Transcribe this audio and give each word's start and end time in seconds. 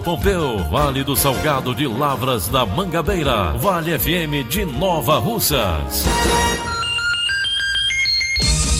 Pompeu, 0.00 0.58
Vale 0.70 1.02
do 1.04 1.16
Salgado 1.16 1.74
de 1.74 1.86
Lavras 1.86 2.48
da 2.48 2.64
Mangabeira, 2.66 3.52
Vale 3.52 3.98
FM 3.98 4.48
de 4.48 4.64
Nova 4.64 5.18
Russas. 5.18 6.04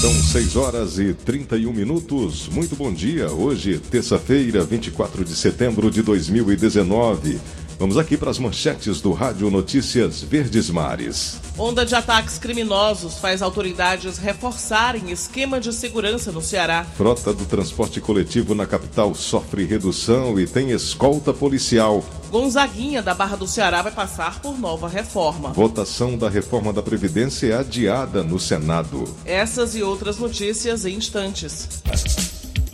São 0.00 0.12
6 0.12 0.56
horas 0.56 0.98
e 0.98 1.14
31 1.14 1.72
minutos. 1.72 2.48
Muito 2.48 2.76
bom 2.76 2.92
dia. 2.92 3.30
Hoje, 3.30 3.78
terça-feira, 3.78 4.62
24 4.62 5.24
de 5.24 5.34
setembro 5.34 5.90
de 5.90 6.02
2019. 6.02 7.40
Vamos 7.78 7.98
aqui 7.98 8.16
para 8.16 8.30
as 8.30 8.38
manchetes 8.38 9.02
do 9.02 9.12
Rádio 9.12 9.50
Notícias 9.50 10.22
Verdes 10.22 10.70
Mares. 10.70 11.38
Onda 11.58 11.84
de 11.84 11.94
ataques 11.94 12.38
criminosos 12.38 13.18
faz 13.18 13.42
autoridades 13.42 14.16
reforçarem 14.16 15.10
esquema 15.10 15.60
de 15.60 15.70
segurança 15.74 16.32
no 16.32 16.40
Ceará. 16.40 16.86
Frota 16.96 17.34
do 17.34 17.44
transporte 17.44 18.00
coletivo 18.00 18.54
na 18.54 18.66
capital 18.66 19.14
sofre 19.14 19.66
redução 19.66 20.40
e 20.40 20.46
tem 20.46 20.70
escolta 20.70 21.34
policial. 21.34 22.02
Gonzaguinha 22.30 23.02
da 23.02 23.12
Barra 23.12 23.36
do 23.36 23.46
Ceará 23.46 23.82
vai 23.82 23.92
passar 23.92 24.40
por 24.40 24.58
nova 24.58 24.88
reforma. 24.88 25.52
Votação 25.52 26.16
da 26.16 26.30
reforma 26.30 26.72
da 26.72 26.82
Previdência 26.82 27.48
é 27.48 27.58
adiada 27.58 28.22
no 28.22 28.40
Senado. 28.40 29.04
Essas 29.26 29.76
e 29.76 29.82
outras 29.82 30.16
notícias 30.16 30.86
em 30.86 30.94
instantes. 30.94 31.82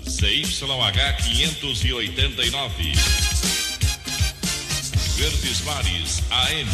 CYH 0.07 1.17
589. 1.25 3.32
Verdes 5.23 5.65
Mares 5.65 6.21
AM. 6.33 6.69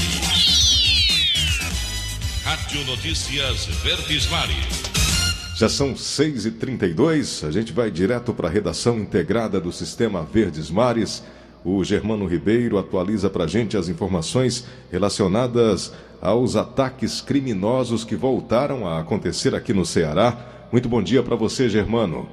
Rádio 2.42 2.86
Notícias 2.86 3.66
Verdes 3.84 4.26
Mares. 4.30 5.54
Já 5.54 5.68
são 5.68 5.92
6h32, 5.92 7.46
a 7.46 7.50
gente 7.50 7.74
vai 7.74 7.90
direto 7.90 8.32
para 8.32 8.48
a 8.48 8.50
redação 8.50 8.98
integrada 8.98 9.60
do 9.60 9.70
Sistema 9.70 10.22
Verdes 10.22 10.70
Mares. 10.70 11.22
O 11.62 11.84
Germano 11.84 12.24
Ribeiro 12.24 12.78
atualiza 12.78 13.28
para 13.28 13.44
a 13.44 13.46
gente 13.46 13.76
as 13.76 13.90
informações 13.90 14.66
relacionadas 14.90 15.94
aos 16.18 16.56
ataques 16.56 17.20
criminosos 17.20 18.02
que 18.02 18.16
voltaram 18.16 18.88
a 18.88 18.98
acontecer 19.00 19.54
aqui 19.54 19.74
no 19.74 19.84
Ceará. 19.84 20.66
Muito 20.72 20.88
bom 20.88 21.02
dia 21.02 21.22
para 21.22 21.36
você, 21.36 21.68
Germano. 21.68 22.26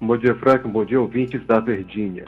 Bom 0.00 0.16
dia, 0.16 0.34
Franco. 0.36 0.70
Bom 0.70 0.86
dia, 0.86 0.98
ouvintes 0.98 1.46
da 1.46 1.60
Verdinha. 1.60 2.24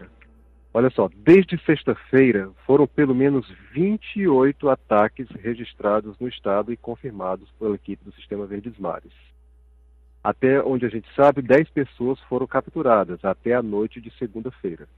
Olha 0.75 0.89
só, 0.89 1.11
desde 1.15 1.59
sexta-feira 1.67 2.51
foram 2.65 2.87
pelo 2.87 3.15
menos 3.15 3.47
28 3.75 4.71
ataques 4.71 5.29
registrados 5.31 6.19
no 6.19 6.27
estado 6.27 6.73
e 6.73 6.77
confirmados 6.79 7.51
pela 7.59 7.75
equipe 7.75 8.03
do 8.05 8.13
Sistema 8.13 8.47
Verdes 8.47 8.79
Mares. 8.79 9.13
Até 10.25 10.63
onde 10.63 10.87
a 10.87 10.89
gente 10.89 11.07
sabe, 11.15 11.43
10 11.43 11.69
pessoas 11.71 12.19
foram 12.21 12.47
capturadas 12.47 13.23
até 13.23 13.53
a 13.53 13.63
noite 13.63 14.01
de 14.01 14.11
segunda-feira. 14.17 14.89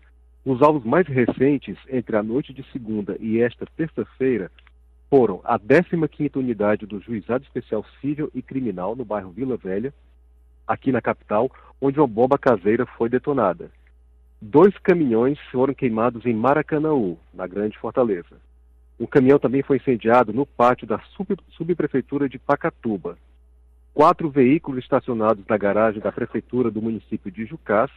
Os 0.45 0.63
alvos 0.63 0.85
mais 0.85 1.09
recentes, 1.09 1.77
entre 1.89 2.17
a 2.17 2.23
noite 2.23 2.53
de 2.53 2.63
segunda 2.71 3.17
e 3.19 3.41
esta 3.41 3.67
terça-feira, 3.77 4.53
foram 5.11 5.41
a 5.43 5.59
15ª 5.59 6.37
Unidade 6.37 6.87
do 6.87 7.01
Juizado 7.01 7.43
Especial 7.43 7.85
Civil 8.01 8.31
e 8.33 8.43
Criminal 8.43 8.95
no 8.95 9.05
bairro 9.05 9.31
Vila 9.31 9.57
Velha, 9.57 9.93
aqui 10.69 10.93
na 10.93 11.01
capital, 11.01 11.51
onde 11.81 11.99
uma 11.99 12.07
bomba 12.07 12.39
caseira 12.39 12.87
foi 12.87 13.09
detonada. 13.09 13.71
Dois 14.47 14.77
caminhões 14.77 15.39
foram 15.51 15.73
queimados 15.73 16.27
em 16.27 16.35
Maracanaú, 16.35 17.17
na 17.33 17.47
Grande 17.47 17.79
Fortaleza. 17.79 18.37
Um 19.01 19.07
caminhão 19.07 19.39
também 19.39 19.63
foi 19.63 19.79
incendiado 19.79 20.35
no 20.35 20.45
pátio 20.45 20.87
da 20.87 20.99
sub 21.17 21.35
subprefeitura 21.57 22.29
de 22.29 22.39
Pacatuba. 22.39 23.17
Quatro 23.95 24.29
veículos 24.29 24.85
estacionados 24.85 25.43
na 25.49 25.57
garagem 25.57 25.99
da 25.99 26.13
prefeitura 26.13 26.71
do 26.71 26.83
município 26.83 27.33
de 27.33 27.47
Jucás, 27.47 27.91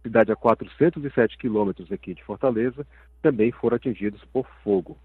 cidade 0.00 0.30
a 0.30 0.36
407 0.36 1.36
quilômetros 1.36 1.90
aqui 1.90 2.14
de 2.14 2.22
Fortaleza, 2.22 2.86
também 3.20 3.50
foram 3.50 3.74
atingidos 3.74 4.22
por 4.32 4.46
fogo. 4.62 4.96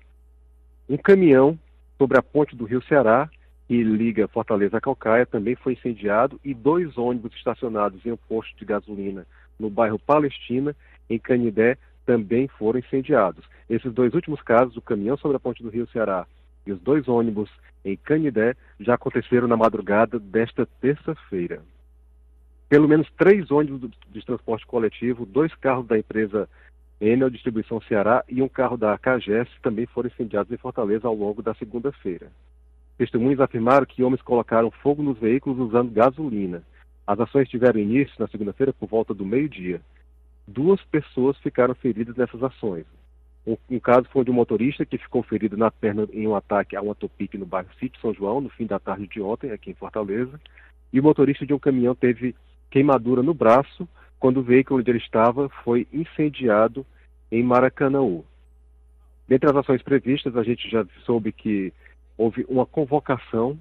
Um 0.87 0.95
caminhão 0.95 1.57
sobre 1.97 2.19
a 2.19 2.21
ponte 2.21 2.55
do 2.55 2.65
Rio 2.65 2.83
Ceará, 2.83 3.27
que 3.67 3.83
liga 3.83 4.27
Fortaleza 4.27 4.77
a 4.77 4.81
Calcaia, 4.81 5.25
também 5.25 5.55
foi 5.55 5.73
incendiado 5.73 6.39
e 6.45 6.53
dois 6.53 6.95
ônibus 6.99 7.33
estacionados 7.33 8.05
em 8.05 8.11
um 8.11 8.17
posto 8.17 8.55
de 8.59 8.63
gasolina 8.63 9.25
no 9.59 9.69
bairro 9.69 9.99
Palestina, 9.99 10.75
em 11.09 11.19
Canidé, 11.19 11.77
também 12.05 12.47
foram 12.47 12.79
incendiados. 12.79 13.45
Esses 13.69 13.93
dois 13.93 14.13
últimos 14.13 14.41
casos, 14.41 14.75
o 14.75 14.81
caminhão 14.81 15.17
sobre 15.17 15.37
a 15.37 15.39
ponte 15.39 15.63
do 15.63 15.69
Rio 15.69 15.87
Ceará 15.87 16.25
e 16.65 16.71
os 16.71 16.79
dois 16.81 17.07
ônibus 17.07 17.49
em 17.83 17.97
Canidé, 17.97 18.55
já 18.79 18.93
aconteceram 18.93 19.47
na 19.47 19.57
madrugada 19.57 20.17
desta 20.17 20.65
terça-feira. 20.79 21.61
Pelo 22.69 22.87
menos 22.87 23.11
três 23.17 23.51
ônibus 23.51 23.91
de 24.09 24.25
transporte 24.25 24.65
coletivo, 24.65 25.25
dois 25.25 25.53
carros 25.55 25.85
da 25.85 25.97
empresa 25.97 26.47
Enel 26.99 27.29
Distribuição 27.29 27.81
Ceará 27.81 28.23
e 28.29 28.41
um 28.41 28.47
carro 28.47 28.77
da 28.77 28.97
CAGES 28.97 29.49
também 29.61 29.85
foram 29.85 30.07
incendiados 30.07 30.51
em 30.51 30.57
Fortaleza 30.57 31.07
ao 31.07 31.13
longo 31.13 31.41
da 31.41 31.53
segunda-feira. 31.53 32.31
Testemunhas 32.97 33.41
afirmaram 33.41 33.85
que 33.85 34.03
homens 34.03 34.21
colocaram 34.21 34.71
fogo 34.71 35.03
nos 35.03 35.17
veículos 35.17 35.59
usando 35.59 35.91
gasolina. 35.91 36.63
As 37.05 37.19
ações 37.19 37.49
tiveram 37.49 37.79
início 37.79 38.15
na 38.17 38.27
segunda-feira 38.27 38.73
por 38.73 38.87
volta 38.87 39.13
do 39.13 39.25
meio-dia. 39.25 39.81
Duas 40.47 40.81
pessoas 40.85 41.37
ficaram 41.39 41.75
feridas 41.75 42.15
nessas 42.15 42.41
ações. 42.41 42.85
Um, 43.45 43.57
um, 43.69 43.79
caso 43.79 44.07
foi 44.09 44.23
de 44.23 44.31
um 44.31 44.35
motorista 44.35 44.85
que 44.85 44.97
ficou 44.97 45.21
ferido 45.21 45.57
na 45.57 45.69
perna 45.69 46.07
em 46.13 46.25
um 46.25 46.35
ataque 46.35 46.75
a 46.75 46.81
uma 46.81 46.95
topique 46.95 47.37
no 47.37 47.45
bairro 47.45 47.67
Sítio 47.77 47.99
São 47.99 48.13
João, 48.13 48.39
no 48.39 48.49
fim 48.49 48.65
da 48.65 48.79
tarde 48.79 49.05
de 49.05 49.21
ontem, 49.21 49.51
aqui 49.51 49.71
em 49.71 49.75
Fortaleza. 49.75 50.39
E 50.93 50.99
o 50.99 51.03
motorista 51.03 51.45
de 51.45 51.53
um 51.53 51.59
caminhão 51.59 51.93
teve 51.93 52.33
queimadura 52.71 53.21
no 53.21 53.33
braço 53.33 53.87
quando 54.17 54.37
o 54.37 54.43
veículo 54.43 54.79
onde 54.79 54.89
ele 54.89 54.99
estava 54.99 55.49
foi 55.63 55.85
incendiado 55.91 56.85
em 57.29 57.43
Maracanaú. 57.43 58.23
Dentre 59.27 59.49
as 59.49 59.55
ações 59.55 59.81
previstas, 59.81 60.37
a 60.37 60.43
gente 60.43 60.69
já 60.69 60.85
soube 61.05 61.33
que 61.33 61.73
houve 62.17 62.45
uma 62.47 62.65
convocação. 62.65 63.59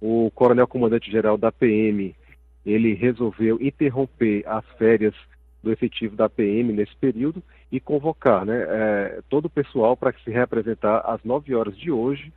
O 0.00 0.30
coronel 0.34 0.68
comandante-geral 0.68 1.36
da 1.36 1.50
PM 1.50 2.14
ele 2.64 2.94
resolveu 2.94 3.58
interromper 3.60 4.42
as 4.46 4.64
férias 4.78 5.14
do 5.62 5.72
efetivo 5.72 6.14
da 6.14 6.28
PM 6.28 6.72
nesse 6.72 6.94
período 6.96 7.42
e 7.72 7.80
convocar 7.80 8.44
né, 8.44 8.64
é, 8.68 9.20
todo 9.28 9.46
o 9.46 9.50
pessoal 9.50 9.96
para 9.96 10.12
se 10.12 10.30
reapresentar 10.30 10.98
às 11.06 11.22
9 11.24 11.54
horas 11.54 11.76
de 11.76 11.90
hoje, 11.90 12.32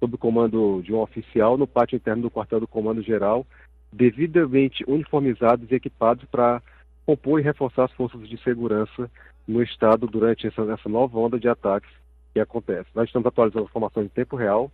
sob 0.00 0.16
o 0.16 0.18
comando 0.18 0.82
de 0.82 0.92
um 0.92 0.98
oficial, 0.98 1.56
no 1.56 1.66
pátio 1.66 1.96
interno 1.96 2.22
do 2.22 2.30
quartel 2.30 2.60
do 2.60 2.66
Comando 2.66 3.00
Geral, 3.00 3.46
devidamente 3.92 4.84
uniformizados 4.86 5.70
e 5.70 5.74
equipados 5.74 6.24
para 6.26 6.60
compor 7.06 7.40
e 7.40 7.42
reforçar 7.42 7.84
as 7.84 7.92
forças 7.92 8.28
de 8.28 8.36
segurança 8.42 9.10
no 9.46 9.62
Estado 9.62 10.06
durante 10.06 10.46
essa, 10.46 10.62
essa 10.62 10.88
nova 10.88 11.18
onda 11.18 11.38
de 11.38 11.48
ataques 11.48 11.90
que 12.32 12.40
acontece. 12.40 12.88
Nós 12.94 13.06
estamos 13.06 13.26
atualizando 13.26 13.66
informações 13.66 14.06
em 14.06 14.10
tempo 14.10 14.36
real, 14.36 14.70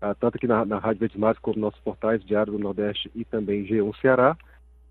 tanto 0.00 0.36
aqui 0.36 0.46
na, 0.46 0.64
na 0.64 0.78
Rádio 0.78 1.00
Verdes 1.00 1.18
Mares 1.18 1.38
como 1.38 1.56
nos 1.56 1.62
nossos 1.62 1.80
portais 1.80 2.24
Diário 2.24 2.52
do 2.52 2.58
Nordeste 2.58 3.10
e 3.14 3.24
também 3.24 3.66
G1 3.66 3.94
Ceará. 4.00 4.36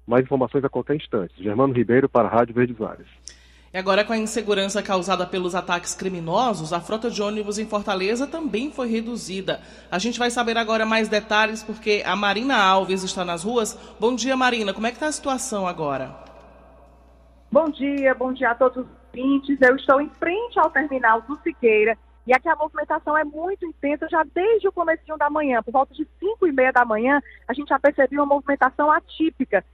Mais 0.06 0.24
informações 0.24 0.64
a 0.64 0.70
qualquer 0.70 0.96
instante. 0.96 1.34
Germano 1.42 1.74
Ribeiro 1.74 2.08
para 2.08 2.28
a 2.28 2.32
Rádio 2.32 2.56
Verdes 2.56 2.78
Mares. 2.78 3.08
E 3.72 3.78
agora, 3.78 4.04
com 4.04 4.14
a 4.14 4.18
insegurança 4.18 4.82
causada 4.82 5.28
pelos 5.28 5.54
ataques 5.54 5.94
criminosos, 5.94 6.74
a 6.74 6.80
frota 6.80 7.10
de 7.10 7.22
ônibus 7.22 7.60
em 7.60 7.68
Fortaleza 7.68 8.26
também 8.26 8.72
foi 8.72 8.90
reduzida. 8.90 9.62
A 9.92 10.00
gente 10.00 10.18
vai 10.18 10.32
saber 10.32 10.58
agora 10.58 10.88
mais 10.88 11.08
detalhes 11.08 11.62
porque 11.62 12.02
a 12.04 12.16
Marina 12.16 12.58
Alves 12.58 13.04
está 13.04 13.24
nas 13.24 13.44
ruas. 13.44 13.78
Bom 14.00 14.16
dia, 14.16 14.36
Marina. 14.36 14.74
Como 14.74 14.88
é 14.88 14.90
que 14.90 14.96
está 14.96 15.08
a 15.08 15.12
situação 15.12 15.68
agora? 15.68 16.16
Bom 17.52 17.70
dia, 17.70 18.16
bom 18.16 18.34
dia 18.34 18.52
a 18.52 18.56
todos 18.56 18.86
os 18.86 18.90
ouvintes. 19.08 19.58
Eu 19.62 19.76
estou 19.76 20.02
em 20.02 20.10
frente 20.20 20.60
ao 20.60 20.72
terminal 20.72 21.22
do 21.22 21.38
Siqueira 21.44 21.96
e 22.30 22.34
aqui 22.34 22.48
a 22.48 22.56
movimentação 22.56 23.18
é 23.18 23.24
muito 23.24 23.66
intensa 23.66 24.08
já 24.08 24.24
desde 24.24 24.68
o 24.68 24.72
começo 24.72 25.02
da 25.18 25.32
manhã. 25.32 25.64
Por 25.64 25.72
volta 25.72 25.96
de 25.96 26.08
5 26.20 26.46
e 26.46 26.52
meia 26.52 26.72
da 26.72 26.86
manhã, 26.86 27.20
a 27.48 27.54
gente 27.56 27.70
já 27.70 27.80
percebeu 27.80 28.22
uma 28.22 28.36
movimentação 28.36 28.92
atípica. 28.92 29.66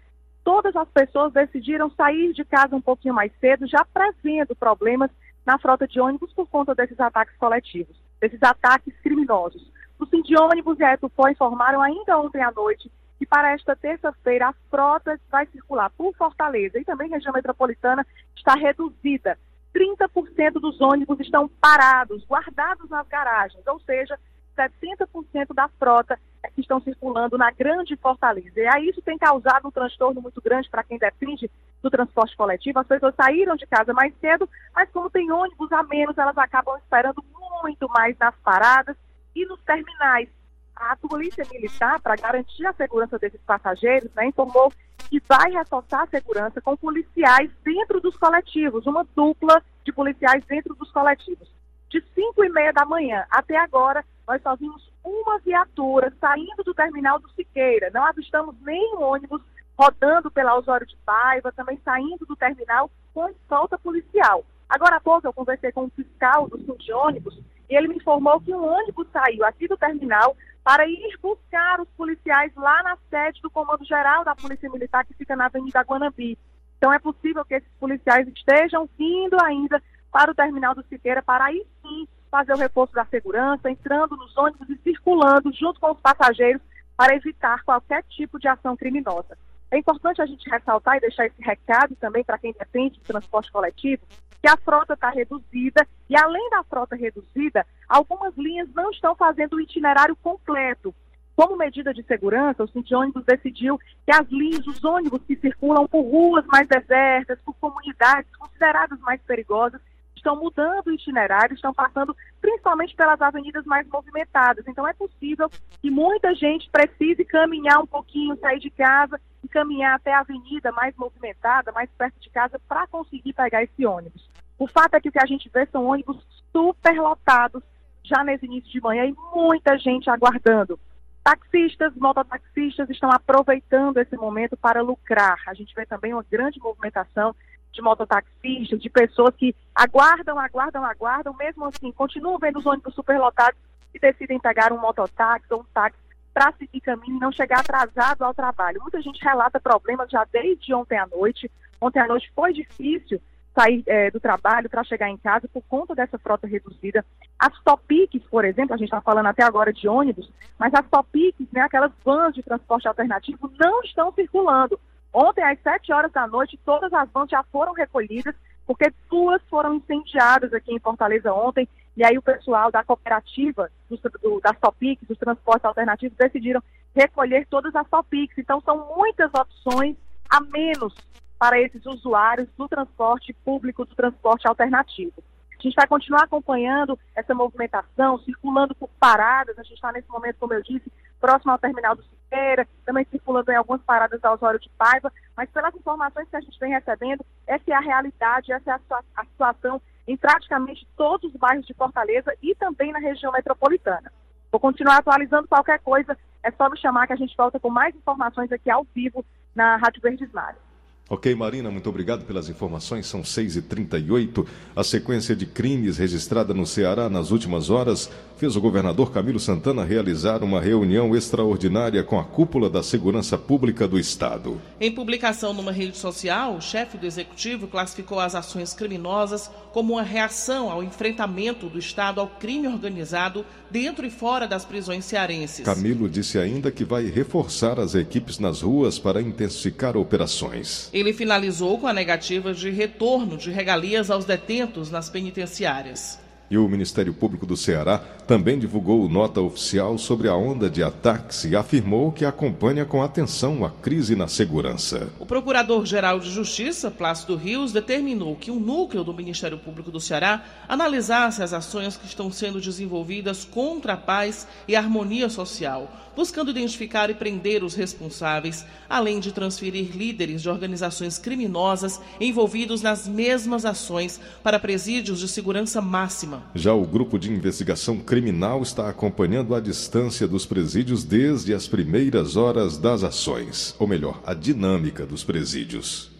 Todas 0.41 0.73
as 0.73 0.87
pessoas 0.87 1.33
decidiram 1.33 1.91
sair 1.91 2.31
de 2.31 2.45
casa 2.45 2.73
um 2.73 2.79
pouquinho 2.79 3.13
mais 3.13 3.29
cedo, 3.41 3.67
já 3.67 3.83
prevendo 3.93 4.55
problemas 4.55 5.11
na 5.45 5.59
frota 5.59 5.85
de 5.85 5.99
ônibus 5.99 6.31
por 6.31 6.47
conta 6.47 6.73
desses 6.73 6.97
ataques 6.97 7.35
coletivos, 7.35 8.01
desses 8.21 8.41
ataques 8.41 8.93
criminosos. 9.01 9.69
O 9.99 10.05
Sim 10.05 10.21
de 10.21 10.39
Ônibus 10.39 10.79
e 10.79 10.83
a 10.85 10.93
Etupó 10.93 11.27
informaram 11.27 11.81
ainda 11.81 12.17
ontem 12.17 12.41
à 12.41 12.53
noite 12.53 12.89
que 13.19 13.25
para 13.25 13.51
esta 13.51 13.75
terça-feira 13.75 14.47
a 14.47 14.53
frota 14.69 15.19
vai 15.29 15.45
circular 15.47 15.89
por 15.89 16.15
Fortaleza 16.15 16.79
e 16.79 16.85
também 16.85 17.09
região 17.09 17.33
metropolitana 17.33 18.07
está 18.33 18.55
reduzida 18.55 19.37
30% 19.75 20.53
dos 20.53 20.79
ônibus 20.79 21.19
estão 21.19 21.49
parados, 21.49 22.23
guardados 22.25 22.89
nas 22.89 23.05
garagens, 23.07 23.67
ou 23.67 23.79
seja, 23.81 24.17
70% 24.55 25.53
da 25.53 25.67
frota 25.67 26.17
que 26.53 26.61
estão 26.61 26.79
circulando 26.79 27.37
na 27.37 27.51
grande 27.51 27.97
Fortaleza. 27.97 28.59
E 28.59 28.67
aí 28.67 28.89
isso 28.89 29.01
tem 29.01 29.17
causado 29.17 29.67
um 29.67 29.71
transtorno 29.71 30.21
muito 30.21 30.41
grande 30.41 30.69
para 30.69 30.83
quem 30.83 30.97
depende 30.97 31.51
do 31.81 31.89
transporte 31.89 32.37
coletivo. 32.37 32.79
As 32.79 32.87
pessoas 32.87 33.13
saíram 33.15 33.55
de 33.55 33.67
casa 33.67 33.93
mais 33.93 34.13
cedo, 34.21 34.49
mas 34.73 34.89
como 34.91 35.09
tem 35.09 35.29
ônibus 35.31 35.71
a 35.73 35.83
menos, 35.83 36.17
elas 36.17 36.37
acabam 36.37 36.77
esperando 36.77 37.23
muito 37.61 37.87
mais 37.89 38.17
nas 38.17 38.35
paradas 38.37 38.95
e 39.35 39.45
nos 39.45 39.59
terminais. 39.63 40.29
A 40.75 40.95
Polícia 40.97 41.45
Militar, 41.51 41.99
para 42.01 42.15
garantir 42.15 42.65
a 42.65 42.73
segurança 42.73 43.17
desses 43.17 43.41
passageiros, 43.41 44.13
né, 44.13 44.27
informou 44.27 44.71
que 45.09 45.21
vai 45.27 45.51
reforçar 45.51 46.03
a 46.03 46.07
segurança 46.07 46.61
com 46.61 46.75
policiais 46.75 47.49
dentro 47.63 47.99
dos 48.01 48.15
coletivos, 48.17 48.85
uma 48.85 49.05
dupla 49.15 49.61
de 49.83 49.91
policiais 49.91 50.43
dentro 50.45 50.75
dos 50.75 50.91
coletivos. 50.91 51.49
De 51.89 52.03
5 52.13 52.43
e 52.43 52.49
meia 52.49 52.73
da 52.73 52.85
manhã 52.85 53.25
até 53.29 53.57
agora, 53.57 54.03
nós 54.27 54.41
só 54.41 54.55
vimos 54.55 54.91
uma 55.03 55.39
viatura 55.39 56.11
saindo 56.19 56.63
do 56.63 56.73
terminal 56.73 57.19
do 57.19 57.29
Siqueira. 57.29 57.91
Não 57.93 58.03
avistamos 58.03 58.55
nenhum 58.61 59.01
ônibus 59.01 59.41
rodando 59.77 60.31
pela 60.31 60.57
Osório 60.57 60.87
de 60.87 60.97
Paiva, 61.05 61.51
também 61.51 61.79
saindo 61.83 62.25
do 62.25 62.35
terminal 62.35 62.89
com 63.13 63.29
escolta 63.29 63.77
policial. 63.77 64.43
Agora 64.67 64.97
há 64.97 64.99
pouco 64.99 65.27
eu 65.27 65.33
conversei 65.33 65.71
com 65.71 65.83
um 65.83 65.89
fiscal 65.89 66.47
do 66.47 66.57
sul 66.65 66.77
de 66.77 66.91
ônibus 66.91 67.39
e 67.69 67.75
ele 67.75 67.87
me 67.87 67.95
informou 67.95 68.39
que 68.39 68.53
um 68.53 68.63
ônibus 68.63 69.07
saiu 69.11 69.45
aqui 69.45 69.67
do 69.67 69.77
terminal 69.77 70.35
para 70.63 70.87
ir 70.87 71.17
buscar 71.21 71.79
os 71.79 71.89
policiais 71.89 72.51
lá 72.55 72.81
na 72.83 72.97
sede 73.09 73.41
do 73.41 73.49
Comando 73.49 73.85
Geral 73.85 74.23
da 74.23 74.35
Polícia 74.35 74.69
Militar, 74.69 75.05
que 75.05 75.13
fica 75.13 75.35
na 75.35 75.45
Avenida 75.45 75.81
Guanambi. 75.81 76.37
Então 76.77 76.91
é 76.91 76.99
possível 76.99 77.45
que 77.45 77.55
esses 77.55 77.71
policiais 77.79 78.27
estejam 78.27 78.89
vindo 78.97 79.37
ainda 79.43 79.81
para 80.11 80.31
o 80.31 80.35
terminal 80.35 80.73
do 80.73 80.83
Siqueira 80.83 81.21
para 81.21 81.45
aí 81.45 81.65
sim 81.81 82.07
fazer 82.31 82.53
o 82.53 82.57
reforço 82.57 82.93
da 82.93 83.05
segurança, 83.05 83.69
entrando 83.69 84.15
nos 84.17 84.35
ônibus 84.35 84.69
e 84.69 84.77
circulando 84.83 85.53
junto 85.53 85.79
com 85.79 85.91
os 85.91 85.99
passageiros 85.99 86.61
para 86.97 87.15
evitar 87.15 87.63
qualquer 87.63 88.03
tipo 88.03 88.39
de 88.39 88.47
ação 88.47 88.75
criminosa. 88.75 89.37
É 89.71 89.77
importante 89.77 90.21
a 90.21 90.25
gente 90.25 90.49
ressaltar 90.49 90.97
e 90.97 91.01
deixar 91.01 91.25
esse 91.25 91.41
recado 91.41 91.95
também 91.95 92.23
para 92.23 92.37
quem 92.37 92.53
depende 92.57 92.99
do 92.99 93.05
transporte 93.05 93.51
coletivo, 93.51 94.03
que 94.45 94.49
a 94.51 94.57
frota 94.57 94.93
está 94.93 95.09
reduzida 95.09 95.87
e, 96.07 96.15
além 96.15 96.51
da 96.51 96.63
frota 96.63 96.95
reduzida, 96.95 97.65
algumas 97.89 98.31
linhas 98.37 98.69
não 98.75 98.91
estão 98.91 99.15
fazendo 99.15 99.55
o 99.55 99.59
itinerário 99.59 100.15
completo. 100.17 100.93
Como 101.35 101.57
medida 101.57 101.91
de 101.91 102.03
segurança, 102.03 102.63
o 102.63 102.67
Cinti 102.67 102.93
Ônibus 102.93 103.25
decidiu 103.25 103.79
que 103.79 104.13
as 104.13 104.29
linhas, 104.29 104.67
os 104.67 104.83
ônibus 104.83 105.23
que 105.23 105.35
circulam 105.35 105.87
por 105.87 106.03
ruas 106.03 106.45
mais 106.45 106.67
desertas, 106.67 107.39
por 107.43 107.55
comunidades 107.55 108.29
consideradas 108.35 108.99
mais 108.99 109.19
perigosas, 109.23 109.81
estão 110.15 110.35
mudando 110.35 110.87
o 110.87 110.93
itinerário, 110.93 111.55
estão 111.55 111.73
passando 111.73 112.15
principalmente 112.39 112.95
pelas 112.95 113.19
avenidas 113.19 113.65
mais 113.65 113.87
movimentadas. 113.87 114.63
Então 114.67 114.87
é 114.87 114.93
possível 114.93 115.49
que 115.81 115.89
muita 115.89 116.35
gente 116.35 116.69
precise 116.69 117.25
caminhar 117.25 117.81
um 117.81 117.87
pouquinho, 117.87 118.37
sair 118.37 118.59
de 118.59 118.69
casa 118.69 119.19
e 119.43 119.47
caminhar 119.47 119.95
até 119.95 120.13
a 120.13 120.19
avenida 120.19 120.71
mais 120.71 120.95
movimentada, 120.95 121.71
mais 121.71 121.89
perto 121.97 122.19
de 122.19 122.29
casa, 122.29 122.61
para 122.67 122.85
conseguir 122.85 123.33
pegar 123.33 123.63
esse 123.63 123.83
ônibus. 123.87 124.34
O 124.57 124.67
fato 124.67 124.95
é 124.95 125.01
que 125.01 125.09
o 125.09 125.11
que 125.11 125.21
a 125.21 125.25
gente 125.25 125.49
vê 125.53 125.65
são 125.67 125.85
ônibus 125.85 126.17
superlotados 126.51 127.61
já 128.03 128.23
nesse 128.23 128.45
início 128.45 128.71
de 128.71 128.81
manhã 128.81 129.05
e 129.05 129.15
muita 129.33 129.77
gente 129.77 130.09
aguardando. 130.09 130.79
Taxistas, 131.23 131.93
mototaxistas 131.95 132.89
estão 132.89 133.11
aproveitando 133.11 133.97
esse 133.97 134.15
momento 134.15 134.55
para 134.55 134.81
lucrar. 134.81 135.41
A 135.47 135.53
gente 135.53 135.73
vê 135.73 135.85
também 135.85 136.13
uma 136.13 136.25
grande 136.29 136.59
movimentação 136.59 137.35
de 137.73 137.81
mototaxistas, 137.81 138.79
de 138.79 138.89
pessoas 138.89 139.35
que 139.35 139.53
aguardam, 139.73 140.39
aguardam, 140.39 140.85
aguardam, 140.85 141.35
mesmo 141.35 141.65
assim, 141.65 141.91
continuam 141.91 142.37
vendo 142.37 142.59
os 142.59 142.65
ônibus 142.65 142.93
superlotados 142.93 143.59
e 143.93 143.99
decidem 143.99 144.39
pegar 144.39 144.71
um 144.71 144.79
mototáxi 144.79 145.47
ou 145.51 145.61
um 145.61 145.65
táxi 145.73 145.97
para 146.33 146.53
seguir 146.53 146.79
caminho 146.81 147.17
e 147.17 147.19
não 147.19 147.31
chegar 147.31 147.59
atrasado 147.59 148.23
ao 148.23 148.33
trabalho. 148.33 148.81
Muita 148.81 149.01
gente 149.01 149.23
relata 149.23 149.59
problemas 149.59 150.09
já 150.09 150.25
desde 150.31 150.73
ontem 150.73 150.97
à 150.97 151.07
noite. 151.07 151.49
Ontem 151.81 151.99
à 151.99 152.07
noite 152.07 152.31
foi 152.35 152.53
difícil 152.53 153.19
sair 153.57 153.83
é, 153.87 154.11
do 154.11 154.19
trabalho 154.19 154.69
para 154.69 154.83
chegar 154.83 155.09
em 155.09 155.17
casa 155.17 155.47
por 155.47 155.63
conta 155.63 155.95
dessa 155.95 156.19
frota 156.19 156.45
reduzida. 156.45 157.05
As 157.39 157.57
topics, 157.63 158.21
por 158.29 158.43
exemplo, 158.43 158.73
a 158.73 158.77
gente 158.77 158.87
está 158.87 158.99
falando 158.99 159.27
até 159.27 159.43
agora 159.43 159.71
de 159.71 159.87
ônibus, 159.87 160.29
mas 160.59 160.73
as 160.73 160.85
topics, 160.87 161.47
né, 161.51 161.61
aquelas 161.61 161.91
vans 162.03 162.35
de 162.35 162.43
transporte 162.43 162.87
alternativo, 162.87 163.49
não 163.57 163.81
estão 163.81 164.11
circulando. 164.11 164.77
Ontem, 165.13 165.41
às 165.41 165.57
7 165.61 165.93
horas 165.93 166.11
da 166.11 166.27
noite, 166.27 166.59
todas 166.65 166.91
as 166.91 167.09
vans 167.09 167.29
já 167.29 167.41
foram 167.43 167.71
recolhidas, 167.71 168.35
porque 168.67 168.91
duas 169.09 169.41
foram 169.49 169.75
incendiadas 169.75 170.53
aqui 170.53 170.73
em 170.73 170.79
Fortaleza 170.79 171.33
ontem, 171.33 171.67
e 171.95 172.03
aí 172.03 172.17
o 172.17 172.21
pessoal 172.21 172.69
da 172.69 172.83
cooperativa 172.83 173.71
do, 173.89 173.97
do, 174.21 174.41
das 174.41 174.59
Topics, 174.59 175.07
dos 175.07 175.17
transportes 175.17 175.63
alternativos, 175.63 176.17
decidiram 176.17 176.61
recolher 176.93 177.47
todas 177.49 177.73
as 177.73 177.87
Topics. 177.87 178.37
Então, 178.37 178.59
são 178.61 178.93
muitas 178.97 179.31
opções 179.33 179.95
a 180.29 180.41
menos 180.41 180.93
para 181.37 181.59
esses 181.59 181.85
usuários 181.85 182.47
do 182.57 182.67
transporte 182.67 183.33
público, 183.43 183.85
do 183.85 183.95
transporte 183.95 184.47
alternativo. 184.47 185.23
A 185.59 185.63
gente 185.63 185.75
vai 185.75 185.87
continuar 185.87 186.23
acompanhando 186.23 186.99
essa 187.15 187.33
movimentação, 187.33 188.19
circulando 188.19 188.75
por 188.75 188.89
paradas. 188.99 189.57
A 189.57 189.63
gente 189.63 189.75
está 189.75 189.91
nesse 189.91 190.09
momento, 190.09 190.37
como 190.39 190.53
eu 190.53 190.61
disse, 190.61 190.91
próximo 191.19 191.51
ao 191.51 191.57
terminal 191.57 191.95
do 191.95 192.03
Siqueira, 192.03 192.67
também 192.85 193.05
circulando 193.09 193.51
em 193.51 193.55
algumas 193.55 193.81
paradas 193.81 194.21
da 194.21 194.33
Osório 194.33 194.59
de 194.59 194.69
Paiva, 194.77 195.11
mas 195.35 195.49
pelas 195.49 195.73
informações 195.73 196.29
que 196.29 196.35
a 196.35 196.41
gente 196.41 196.59
vem 196.59 196.71
recebendo, 196.71 197.25
essa 197.47 197.63
é 197.67 197.73
a 197.73 197.79
realidade, 197.79 198.51
essa 198.51 198.71
é 198.71 198.79
a, 199.15 199.25
situação 199.25 199.81
em 200.07 200.15
praticamente 200.15 200.87
todos 200.95 201.33
os 201.33 201.39
bairros 201.39 201.65
de 201.65 201.73
Fortaleza 201.73 202.31
e 202.43 202.53
também 202.55 202.91
na 202.91 202.99
região 202.99 203.31
metropolitana. 203.31 204.11
Vou 204.51 204.59
continuar 204.59 204.97
atualizando 204.97 205.47
qualquer 205.47 205.79
coisa, 205.79 206.17
é 206.43 206.51
só 206.51 206.69
me 206.69 206.77
chamar 206.77 207.07
que 207.07 207.13
a 207.13 207.17
gente 207.17 207.35
volta 207.35 207.59
com 207.59 207.69
mais 207.69 207.95
informações 207.95 208.51
aqui 208.51 208.69
ao 208.69 208.85
vivo 208.93 209.25
na 209.55 209.77
Rádio 209.77 210.01
Verdes 210.01 210.31
Mares. 210.31 210.64
Ok, 211.07 211.35
Marina, 211.35 211.69
muito 211.69 211.87
obrigado 211.87 212.25
pelas 212.25 212.49
informações. 212.49 213.05
São 213.05 213.21
6h38. 213.21 214.43
A 214.75 214.83
sequência 214.83 215.35
de 215.35 215.45
crimes 215.45 215.99
registrada 215.99 216.51
no 216.51 216.65
Ceará 216.65 217.07
nas 217.11 217.29
últimas 217.29 217.69
horas 217.69 218.09
fez 218.37 218.55
o 218.55 218.61
governador 218.61 219.11
Camilo 219.11 219.39
Santana 219.39 219.85
realizar 219.85 220.43
uma 220.43 220.59
reunião 220.59 221.15
extraordinária 221.15 222.03
com 222.03 222.19
a 222.19 222.23
cúpula 222.23 222.71
da 222.71 222.81
segurança 222.81 223.37
pública 223.37 223.87
do 223.87 223.99
Estado. 223.99 224.59
Em 224.81 224.91
publicação 224.91 225.53
numa 225.53 225.71
rede 225.71 225.95
social, 225.95 226.55
o 226.55 226.61
chefe 226.61 226.97
do 226.97 227.05
executivo 227.05 227.67
classificou 227.67 228.19
as 228.19 228.33
ações 228.33 228.73
criminosas 228.73 229.49
como 229.71 229.93
uma 229.93 230.03
reação 230.03 230.71
ao 230.71 230.83
enfrentamento 230.83 231.69
do 231.69 231.77
Estado 231.77 232.19
ao 232.19 232.27
crime 232.27 232.67
organizado 232.67 233.45
dentro 233.69 234.07
e 234.07 234.09
fora 234.09 234.47
das 234.47 234.65
prisões 234.65 235.05
cearenses. 235.05 235.65
Camilo 235.65 236.09
disse 236.09 236.39
ainda 236.39 236.71
que 236.71 236.83
vai 236.83 237.05
reforçar 237.05 237.79
as 237.79 237.93
equipes 237.93 238.39
nas 238.39 238.61
ruas 238.61 238.97
para 238.97 239.21
intensificar 239.21 239.95
operações. 239.95 240.89
Ele 240.95 241.11
finalizou 241.11 241.77
com 241.77 241.87
a 241.87 241.93
negativa 241.93 242.53
de 242.53 242.69
retorno 242.69 243.35
de 243.35 243.51
regalias 243.51 244.09
aos 244.09 244.23
detentos 244.23 244.89
nas 244.89 245.09
penitenciárias. 245.09 246.17
E 246.49 246.57
o 246.57 246.69
Ministério 246.69 247.13
Público 247.13 247.45
do 247.45 247.57
Ceará 247.57 247.97
também 248.27 248.59
divulgou 248.59 249.09
nota 249.09 249.41
oficial 249.41 249.97
sobre 249.97 250.27
a 250.27 250.35
onda 250.35 250.69
de 250.69 250.83
ataques 250.83 251.43
e 251.43 251.55
afirmou 251.55 252.11
que 252.11 252.23
acompanha 252.23 252.85
com 252.85 253.01
atenção 253.01 253.65
a 253.65 253.69
crise 253.69 254.15
na 254.15 254.27
segurança. 254.27 255.09
O 255.19 255.25
Procurador-Geral 255.25 256.19
de 256.19 256.29
Justiça, 256.29 256.91
Plácido 256.91 257.35
Rios, 257.35 257.71
determinou 257.71 258.35
que 258.35 258.51
o 258.51 258.59
núcleo 258.59 259.03
do 259.03 259.13
Ministério 259.13 259.57
Público 259.57 259.89
do 259.89 259.99
Ceará 259.99 260.43
analisasse 260.69 261.41
as 261.41 261.51
ações 261.51 261.97
que 261.97 262.05
estão 262.05 262.31
sendo 262.31 262.61
desenvolvidas 262.61 263.43
contra 263.43 263.93
a 263.93 263.97
paz 263.97 264.47
e 264.67 264.75
a 264.75 264.79
harmonia 264.79 265.29
social 265.29 265.89
buscando 266.15 266.49
identificar 266.49 267.09
e 267.09 267.13
prender 267.13 267.63
os 267.63 267.75
responsáveis, 267.75 268.65
além 268.89 269.19
de 269.19 269.31
transferir 269.31 269.95
líderes 269.95 270.41
de 270.41 270.49
organizações 270.49 271.17
criminosas 271.17 271.99
envolvidos 272.19 272.81
nas 272.81 273.07
mesmas 273.07 273.65
ações 273.65 274.19
para 274.41 274.59
presídios 274.59 275.19
de 275.19 275.27
segurança 275.27 275.81
máxima. 275.81 276.34
Já 276.53 276.73
o 276.73 276.85
grupo 276.85 277.19
de 277.19 277.31
investigação 277.31 277.97
criminal 277.97 278.61
está 278.61 278.89
acompanhando 278.89 279.53
a 279.53 279.59
distância 279.59 280.27
dos 280.27 280.45
presídios 280.45 281.03
desde 281.03 281.53
as 281.53 281.67
primeiras 281.67 282.35
horas 282.35 282.77
das 282.77 283.03
ações, 283.03 283.75
ou 283.79 283.87
melhor, 283.87 284.21
a 284.25 284.33
dinâmica 284.33 285.05
dos 285.05 285.23
presídios. 285.23 286.15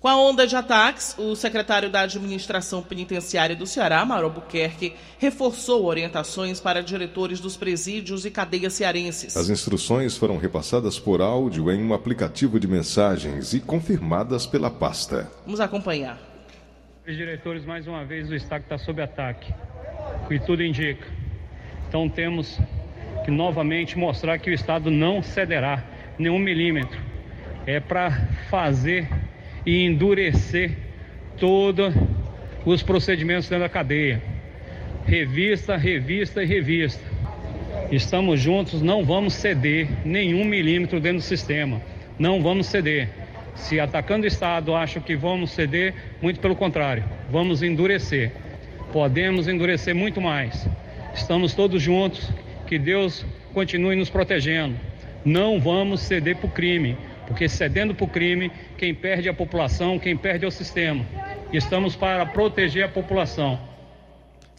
Com 0.00 0.08
a 0.08 0.16
onda 0.16 0.46
de 0.46 0.54
ataques, 0.54 1.16
o 1.18 1.34
secretário 1.34 1.90
da 1.90 2.02
Administração 2.02 2.82
Penitenciária 2.82 3.56
do 3.56 3.66
Ceará, 3.66 4.04
Mauro 4.04 4.30
Buquerque, 4.30 4.92
reforçou 5.18 5.84
orientações 5.84 6.60
para 6.60 6.82
diretores 6.82 7.40
dos 7.40 7.56
presídios 7.56 8.24
e 8.24 8.30
cadeias 8.30 8.74
cearenses. 8.74 9.36
As 9.36 9.48
instruções 9.48 10.16
foram 10.16 10.36
repassadas 10.36 10.98
por 10.98 11.20
áudio 11.20 11.72
em 11.72 11.82
um 11.82 11.92
aplicativo 11.92 12.60
de 12.60 12.68
mensagens 12.68 13.52
e 13.52 13.58
confirmadas 13.58 14.46
pela 14.46 14.70
pasta. 14.70 15.28
Vamos 15.44 15.60
acompanhar. 15.60 16.35
Os 17.08 17.16
diretores, 17.16 17.64
mais 17.64 17.86
uma 17.86 18.04
vez, 18.04 18.28
o 18.28 18.34
Estado 18.34 18.62
está 18.62 18.76
sob 18.76 19.00
ataque, 19.00 19.54
o 20.24 20.28
que 20.28 20.40
tudo 20.40 20.64
indica. 20.64 21.06
Então 21.86 22.08
temos 22.08 22.58
que 23.24 23.30
novamente 23.30 23.96
mostrar 23.96 24.40
que 24.40 24.50
o 24.50 24.52
Estado 24.52 24.90
não 24.90 25.22
cederá 25.22 25.84
nenhum 26.18 26.36
milímetro. 26.36 26.98
É 27.64 27.78
para 27.78 28.10
fazer 28.50 29.08
e 29.64 29.84
endurecer 29.84 30.72
toda 31.38 31.94
os 32.64 32.82
procedimentos 32.82 33.48
dentro 33.48 33.62
da 33.62 33.68
cadeia. 33.68 34.20
Revista, 35.06 35.76
revista 35.76 36.42
e 36.42 36.46
revista. 36.46 37.04
Estamos 37.92 38.40
juntos, 38.40 38.82
não 38.82 39.04
vamos 39.04 39.34
ceder 39.34 39.86
nenhum 40.04 40.44
milímetro 40.44 40.98
dentro 40.98 41.18
do 41.18 41.24
sistema. 41.24 41.80
Não 42.18 42.42
vamos 42.42 42.66
ceder. 42.66 43.25
Se 43.56 43.80
atacando 43.80 44.24
o 44.24 44.28
Estado 44.28 44.74
acham 44.74 45.02
que 45.02 45.16
vamos 45.16 45.50
ceder, 45.50 45.94
muito 46.22 46.38
pelo 46.40 46.54
contrário, 46.54 47.04
vamos 47.30 47.62
endurecer. 47.62 48.32
Podemos 48.92 49.48
endurecer 49.48 49.94
muito 49.94 50.20
mais. 50.20 50.68
Estamos 51.14 51.54
todos 51.54 51.82
juntos, 51.82 52.30
que 52.66 52.78
Deus 52.78 53.24
continue 53.52 53.96
nos 53.96 54.10
protegendo. 54.10 54.76
Não 55.24 55.58
vamos 55.58 56.02
ceder 56.02 56.36
para 56.36 56.46
o 56.46 56.50
crime, 56.50 56.96
porque 57.26 57.48
cedendo 57.48 57.94
para 57.94 58.04
o 58.04 58.08
crime, 58.08 58.52
quem 58.78 58.94
perde 58.94 59.28
é 59.28 59.30
a 59.30 59.34
população, 59.34 59.98
quem 59.98 60.16
perde 60.16 60.44
é 60.44 60.48
o 60.48 60.52
sistema. 60.52 61.04
Estamos 61.52 61.96
para 61.96 62.24
proteger 62.26 62.84
a 62.84 62.88
população. 62.88 63.58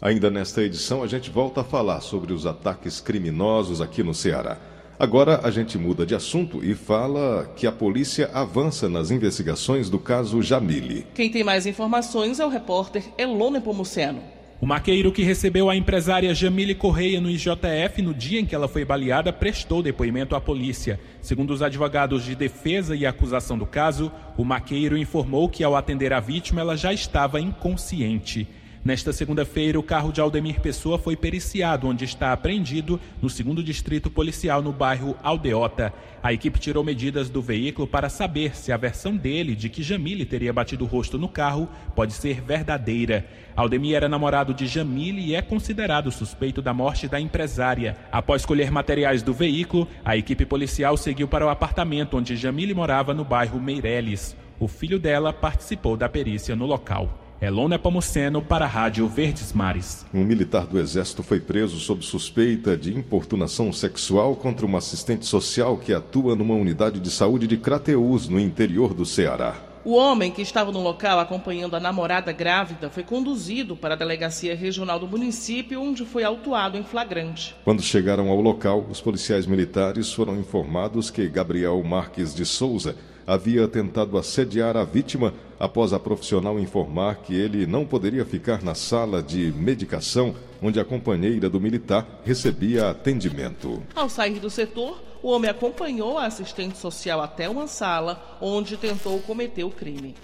Ainda 0.01 0.29
nesta 0.29 0.61
edição, 0.61 1.01
a 1.03 1.07
gente 1.07 1.29
volta 1.29 1.61
a 1.61 1.63
falar 1.63 2.01
sobre 2.01 2.33
os 2.33 2.45
ataques 2.45 2.99
criminosos 2.99 3.81
aqui 3.81 4.03
no 4.03 4.13
Ceará. 4.13 4.57
Agora 4.99 5.41
a 5.43 5.51
gente 5.51 5.77
muda 5.77 6.07
de 6.07 6.15
assunto 6.15 6.65
e 6.65 6.73
fala 6.73 7.53
que 7.55 7.67
a 7.67 7.71
polícia 7.71 8.31
avança 8.33 8.89
nas 8.89 9.11
investigações 9.11 9.91
do 9.91 9.99
caso 9.99 10.41
Jamile. 10.41 11.05
Quem 11.13 11.29
tem 11.29 11.43
mais 11.43 11.67
informações 11.67 12.39
é 12.39 12.45
o 12.45 12.49
repórter 12.49 13.03
Elone 13.15 13.61
Pomuceno. 13.61 14.23
O 14.59 14.65
maqueiro 14.65 15.11
que 15.11 15.21
recebeu 15.21 15.69
a 15.69 15.75
empresária 15.75 16.33
Jamile 16.33 16.73
Correia 16.73 17.21
no 17.21 17.29
IJF 17.29 18.01
no 18.01 18.11
dia 18.11 18.39
em 18.39 18.45
que 18.47 18.55
ela 18.55 18.67
foi 18.67 18.83
baleada 18.83 19.31
prestou 19.31 19.83
depoimento 19.83 20.35
à 20.35 20.41
polícia. 20.41 20.99
Segundo 21.21 21.51
os 21.51 21.61
advogados 21.61 22.25
de 22.25 22.35
defesa 22.35 22.95
e 22.95 23.05
acusação 23.05 23.55
do 23.55 23.67
caso, 23.67 24.11
o 24.35 24.43
maqueiro 24.43 24.97
informou 24.97 25.47
que 25.47 25.63
ao 25.63 25.75
atender 25.75 26.11
a 26.11 26.19
vítima 26.19 26.61
ela 26.61 26.75
já 26.75 26.91
estava 26.91 27.39
inconsciente. 27.39 28.47
Nesta 28.87 29.11
segunda-feira, 29.11 29.77
o 29.77 29.83
carro 29.83 30.13
de 30.13 30.21
Aldemir 30.21 30.61
Pessoa 30.61 30.97
foi 30.97 31.17
periciado, 31.17 31.89
onde 31.89 32.05
está 32.05 32.31
apreendido 32.31 32.97
no 33.21 33.29
segundo 33.29 33.61
distrito 33.61 34.09
policial 34.09 34.61
no 34.61 34.71
bairro 34.71 35.13
Aldeota. 35.21 35.93
A 36.23 36.31
equipe 36.31 36.57
tirou 36.57 36.85
medidas 36.85 37.29
do 37.29 37.41
veículo 37.41 37.85
para 37.85 38.07
saber 38.07 38.55
se 38.55 38.71
a 38.71 38.77
versão 38.77 39.17
dele 39.17 39.57
de 39.57 39.67
que 39.67 39.83
Jamile 39.83 40.25
teria 40.25 40.53
batido 40.53 40.85
o 40.85 40.87
rosto 40.87 41.17
no 41.17 41.27
carro 41.27 41.67
pode 41.93 42.13
ser 42.13 42.39
verdadeira. 42.39 43.27
Aldemir 43.57 43.93
era 43.93 44.07
namorado 44.07 44.53
de 44.53 44.65
Jamile 44.65 45.19
e 45.19 45.35
é 45.35 45.41
considerado 45.41 46.09
suspeito 46.09 46.61
da 46.61 46.73
morte 46.73 47.09
da 47.09 47.19
empresária. 47.19 47.97
Após 48.09 48.45
colher 48.45 48.71
materiais 48.71 49.21
do 49.21 49.33
veículo, 49.33 49.85
a 50.05 50.15
equipe 50.15 50.45
policial 50.45 50.95
seguiu 50.95 51.27
para 51.27 51.45
o 51.45 51.49
apartamento 51.49 52.15
onde 52.15 52.37
Jamile 52.37 52.73
morava 52.73 53.13
no 53.13 53.25
bairro 53.25 53.59
Meireles. 53.59 54.33
O 54.57 54.65
filho 54.69 54.97
dela 54.97 55.33
participou 55.33 55.97
da 55.97 56.07
perícia 56.07 56.55
no 56.55 56.65
local. 56.65 57.26
Elona 57.39 57.77
Pomuceno 57.77 58.41
para 58.41 58.65
a 58.65 58.67
Rádio 58.67 59.07
Verdes 59.07 59.53
Mares. 59.53 60.03
Um 60.11 60.23
militar 60.23 60.65
do 60.65 60.79
Exército 60.79 61.21
foi 61.21 61.39
preso 61.39 61.79
sob 61.79 62.03
suspeita 62.03 62.75
de 62.75 62.91
importunação 62.91 63.71
sexual 63.71 64.35
contra 64.35 64.65
uma 64.65 64.79
assistente 64.79 65.23
social 65.23 65.77
que 65.77 65.93
atua 65.93 66.35
numa 66.35 66.55
unidade 66.55 66.99
de 66.99 67.11
saúde 67.11 67.45
de 67.45 67.55
Crateús, 67.55 68.27
no 68.27 68.39
interior 68.39 68.91
do 68.91 69.05
Ceará. 69.05 69.55
O 69.85 69.93
homem 69.93 70.31
que 70.31 70.41
estava 70.41 70.71
no 70.71 70.81
local 70.81 71.19
acompanhando 71.19 71.75
a 71.75 71.79
namorada 71.79 72.31
grávida 72.31 72.89
foi 72.89 73.03
conduzido 73.03 73.75
para 73.75 73.93
a 73.93 73.97
delegacia 73.97 74.55
regional 74.55 74.99
do 74.99 75.07
município, 75.07 75.79
onde 75.79 76.05
foi 76.05 76.23
autuado 76.23 76.75
em 76.75 76.83
flagrante. 76.83 77.55
Quando 77.63 77.83
chegaram 77.83 78.29
ao 78.29 78.41
local, 78.41 78.83
os 78.89 78.99
policiais 78.99 79.45
militares 79.45 80.11
foram 80.11 80.37
informados 80.39 81.11
que 81.11 81.29
Gabriel 81.29 81.81
Marques 81.83 82.33
de 82.33 82.45
Souza 82.45 82.95
havia 83.27 83.67
tentado 83.67 84.17
assediar 84.17 84.77
a 84.77 84.85
vítima 84.85 85.33
após 85.59 85.91
a 85.91 85.99
profissional 85.99 86.57
informar 86.57 87.17
que 87.17 87.35
ele 87.35 87.67
não 87.67 87.85
poderia 87.85 88.23
ficar 88.23 88.63
na 88.63 88.73
sala 88.73 89.21
de 89.21 89.51
medicação 89.51 90.33
onde 90.61 90.79
a 90.79 90.85
companheira 90.85 91.49
do 91.49 91.59
militar 91.59 92.21
recebia 92.23 92.89
atendimento. 92.89 93.83
Ao 93.93 94.07
sair 94.07 94.39
do 94.39 94.49
setor, 94.49 95.03
o 95.21 95.29
homem 95.29 95.51
acompanhou 95.51 96.17
a 96.17 96.25
assistente 96.25 96.77
social 96.77 97.19
até 97.21 97.49
uma 97.49 97.67
sala 97.67 98.37
onde 98.39 98.77
tentou 98.77 99.19
cometer 99.19 99.65
o 99.65 99.69
crime. 99.69 100.15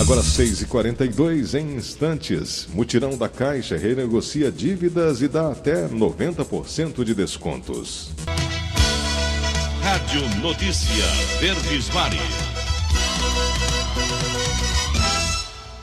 Agora 0.00 0.20
6h42, 0.22 1.58
em 1.58 1.74
instantes, 1.76 2.68
mutirão 2.72 3.18
da 3.18 3.28
Caixa 3.28 3.76
renegocia 3.76 4.50
dívidas 4.50 5.20
e 5.20 5.26
dá 5.26 5.50
até 5.50 5.88
90% 5.88 7.02
de 7.02 7.14
descontos. 7.14 8.12
Rádio 9.88 10.20
Notícia 10.42 11.06
Verdes 11.40 11.88
Mares. 11.94 12.20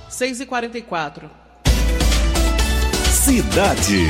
6 0.07 0.41
e 0.41 0.45
44 0.45 1.27
Cidade. 3.09 4.05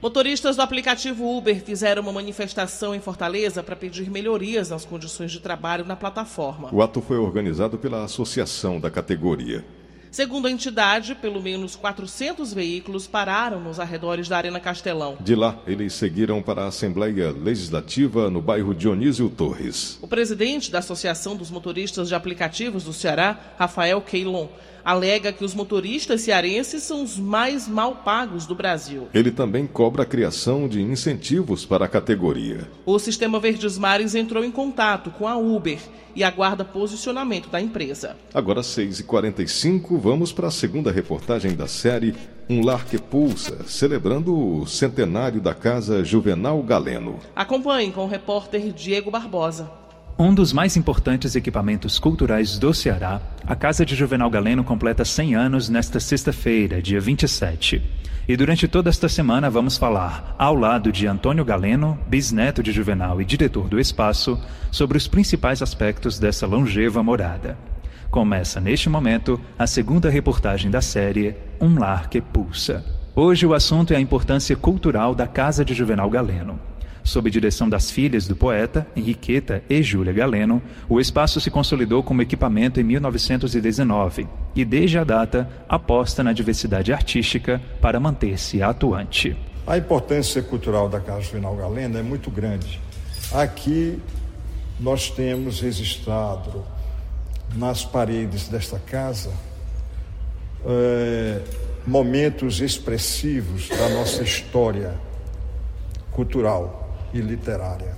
Motoristas 0.00 0.54
do 0.54 0.62
aplicativo 0.62 1.36
Uber 1.36 1.64
fizeram 1.64 2.00
uma 2.00 2.12
manifestação 2.12 2.94
em 2.94 3.00
Fortaleza 3.00 3.60
para 3.60 3.74
pedir 3.74 4.08
melhorias 4.08 4.70
nas 4.70 4.84
condições 4.84 5.32
de 5.32 5.40
trabalho 5.40 5.84
na 5.84 5.96
plataforma. 5.96 6.68
O 6.72 6.80
ato 6.80 7.02
foi 7.02 7.16
organizado 7.16 7.76
pela 7.76 8.04
associação 8.04 8.78
da 8.78 8.88
categoria. 8.88 9.64
Segundo 10.14 10.46
a 10.46 10.50
entidade, 10.52 11.16
pelo 11.16 11.42
menos 11.42 11.74
400 11.74 12.54
veículos 12.54 13.04
pararam 13.04 13.58
nos 13.58 13.80
arredores 13.80 14.28
da 14.28 14.36
Arena 14.36 14.60
Castelão. 14.60 15.16
De 15.18 15.34
lá, 15.34 15.58
eles 15.66 15.92
seguiram 15.92 16.40
para 16.40 16.62
a 16.62 16.66
Assembleia 16.68 17.32
Legislativa 17.32 18.30
no 18.30 18.40
bairro 18.40 18.72
Dionísio 18.72 19.28
Torres. 19.28 19.98
O 20.00 20.06
presidente 20.06 20.70
da 20.70 20.78
Associação 20.78 21.34
dos 21.34 21.50
Motoristas 21.50 22.06
de 22.06 22.14
Aplicativos 22.14 22.84
do 22.84 22.92
Ceará, 22.92 23.54
Rafael 23.58 24.00
Keilon, 24.00 24.46
alega 24.84 25.32
que 25.32 25.44
os 25.44 25.54
motoristas 25.54 26.20
cearenses 26.20 26.82
são 26.82 27.02
os 27.02 27.18
mais 27.18 27.66
mal 27.66 27.96
pagos 27.96 28.46
do 28.46 28.54
Brasil. 28.54 29.08
Ele 29.14 29.30
também 29.30 29.66
cobra 29.66 30.02
a 30.02 30.06
criação 30.06 30.68
de 30.68 30.82
incentivos 30.82 31.64
para 31.64 31.86
a 31.86 31.88
categoria. 31.88 32.68
O 32.84 32.98
Sistema 32.98 33.40
Verdes 33.40 33.78
Mares 33.78 34.14
entrou 34.14 34.44
em 34.44 34.50
contato 34.50 35.10
com 35.10 35.26
a 35.26 35.36
Uber 35.36 35.78
e 36.14 36.22
aguarda 36.22 36.64
posicionamento 36.64 37.48
da 37.48 37.60
empresa. 37.60 38.16
Agora 38.32 38.60
6h45, 38.60 39.98
vamos 39.98 40.32
para 40.32 40.48
a 40.48 40.50
segunda 40.50 40.92
reportagem 40.92 41.54
da 41.56 41.66
série 41.66 42.14
Um 42.48 42.64
Lar 42.64 42.84
que 42.84 42.98
Pulsa, 42.98 43.64
celebrando 43.66 44.36
o 44.36 44.66
centenário 44.66 45.40
da 45.40 45.54
Casa 45.54 46.04
Juvenal 46.04 46.62
Galeno. 46.62 47.18
Acompanhe 47.34 47.90
com 47.90 48.04
o 48.04 48.08
repórter 48.08 48.72
Diego 48.72 49.10
Barbosa. 49.10 49.83
Um 50.16 50.32
dos 50.32 50.52
mais 50.52 50.76
importantes 50.76 51.34
equipamentos 51.34 51.98
culturais 51.98 52.56
do 52.56 52.72
Ceará, 52.72 53.20
a 53.44 53.56
Casa 53.56 53.84
de 53.84 53.96
Juvenal 53.96 54.30
Galeno 54.30 54.62
completa 54.62 55.04
100 55.04 55.34
anos 55.34 55.68
nesta 55.68 55.98
sexta-feira, 55.98 56.80
dia 56.80 57.00
27. 57.00 57.82
E 58.28 58.36
durante 58.36 58.68
toda 58.68 58.88
esta 58.88 59.08
semana 59.08 59.50
vamos 59.50 59.76
falar, 59.76 60.36
ao 60.38 60.54
lado 60.54 60.92
de 60.92 61.08
Antônio 61.08 61.44
Galeno, 61.44 61.98
bisneto 62.06 62.62
de 62.62 62.70
Juvenal 62.70 63.20
e 63.20 63.24
diretor 63.24 63.68
do 63.68 63.80
espaço, 63.80 64.40
sobre 64.70 64.96
os 64.96 65.08
principais 65.08 65.60
aspectos 65.60 66.16
dessa 66.16 66.46
longeva 66.46 67.02
morada. 67.02 67.58
Começa 68.08 68.60
neste 68.60 68.88
momento 68.88 69.40
a 69.58 69.66
segunda 69.66 70.08
reportagem 70.08 70.70
da 70.70 70.80
série 70.80 71.34
Um 71.60 71.76
Lar 71.76 72.08
que 72.08 72.20
Pulsa. 72.20 72.84
Hoje 73.16 73.46
o 73.46 73.52
assunto 73.52 73.92
é 73.92 73.96
a 73.96 74.00
importância 74.00 74.54
cultural 74.54 75.12
da 75.12 75.26
Casa 75.26 75.64
de 75.64 75.74
Juvenal 75.74 76.08
Galeno. 76.08 76.60
Sob 77.04 77.30
direção 77.30 77.68
das 77.68 77.90
filhas 77.90 78.26
do 78.26 78.34
poeta, 78.34 78.86
Henriqueta 78.96 79.62
e 79.68 79.82
Júlia 79.82 80.10
Galeno, 80.10 80.62
o 80.88 80.98
espaço 80.98 81.38
se 81.38 81.50
consolidou 81.50 82.02
como 82.02 82.22
equipamento 82.22 82.80
em 82.80 82.82
1919 82.82 84.26
e, 84.56 84.64
desde 84.64 84.98
a 84.98 85.04
data, 85.04 85.46
aposta 85.68 86.24
na 86.24 86.32
diversidade 86.32 86.94
artística 86.94 87.60
para 87.78 88.00
manter-se 88.00 88.62
atuante. 88.62 89.36
A 89.66 89.76
importância 89.76 90.42
cultural 90.42 90.88
da 90.88 90.98
Casa 90.98 91.20
Juvenal 91.20 91.54
Galeno 91.54 91.98
é 91.98 92.02
muito 92.02 92.30
grande. 92.30 92.80
Aqui 93.30 93.98
nós 94.80 95.10
temos 95.10 95.60
registrado 95.60 96.64
nas 97.54 97.84
paredes 97.84 98.48
desta 98.48 98.78
casa 98.78 99.30
é, 100.64 101.42
momentos 101.86 102.62
expressivos 102.62 103.68
da 103.68 103.90
nossa 103.90 104.22
história 104.22 104.94
cultural 106.10 106.83
e 107.14 107.20
literária. 107.20 107.96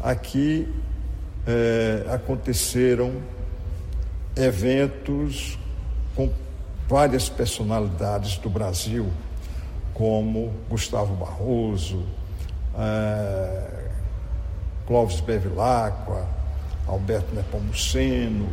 Aqui 0.00 0.72
é, 1.46 2.06
aconteceram 2.14 3.20
eventos 4.36 5.58
com 6.14 6.32
várias 6.88 7.28
personalidades 7.28 8.36
do 8.38 8.48
Brasil, 8.48 9.10
como 9.92 10.54
Gustavo 10.68 11.14
Barroso, 11.14 12.06
é, 12.78 13.88
Clóvis 14.86 15.20
Bevilacqua, 15.20 16.26
Alberto 16.86 17.34
Nepomuceno 17.34 18.48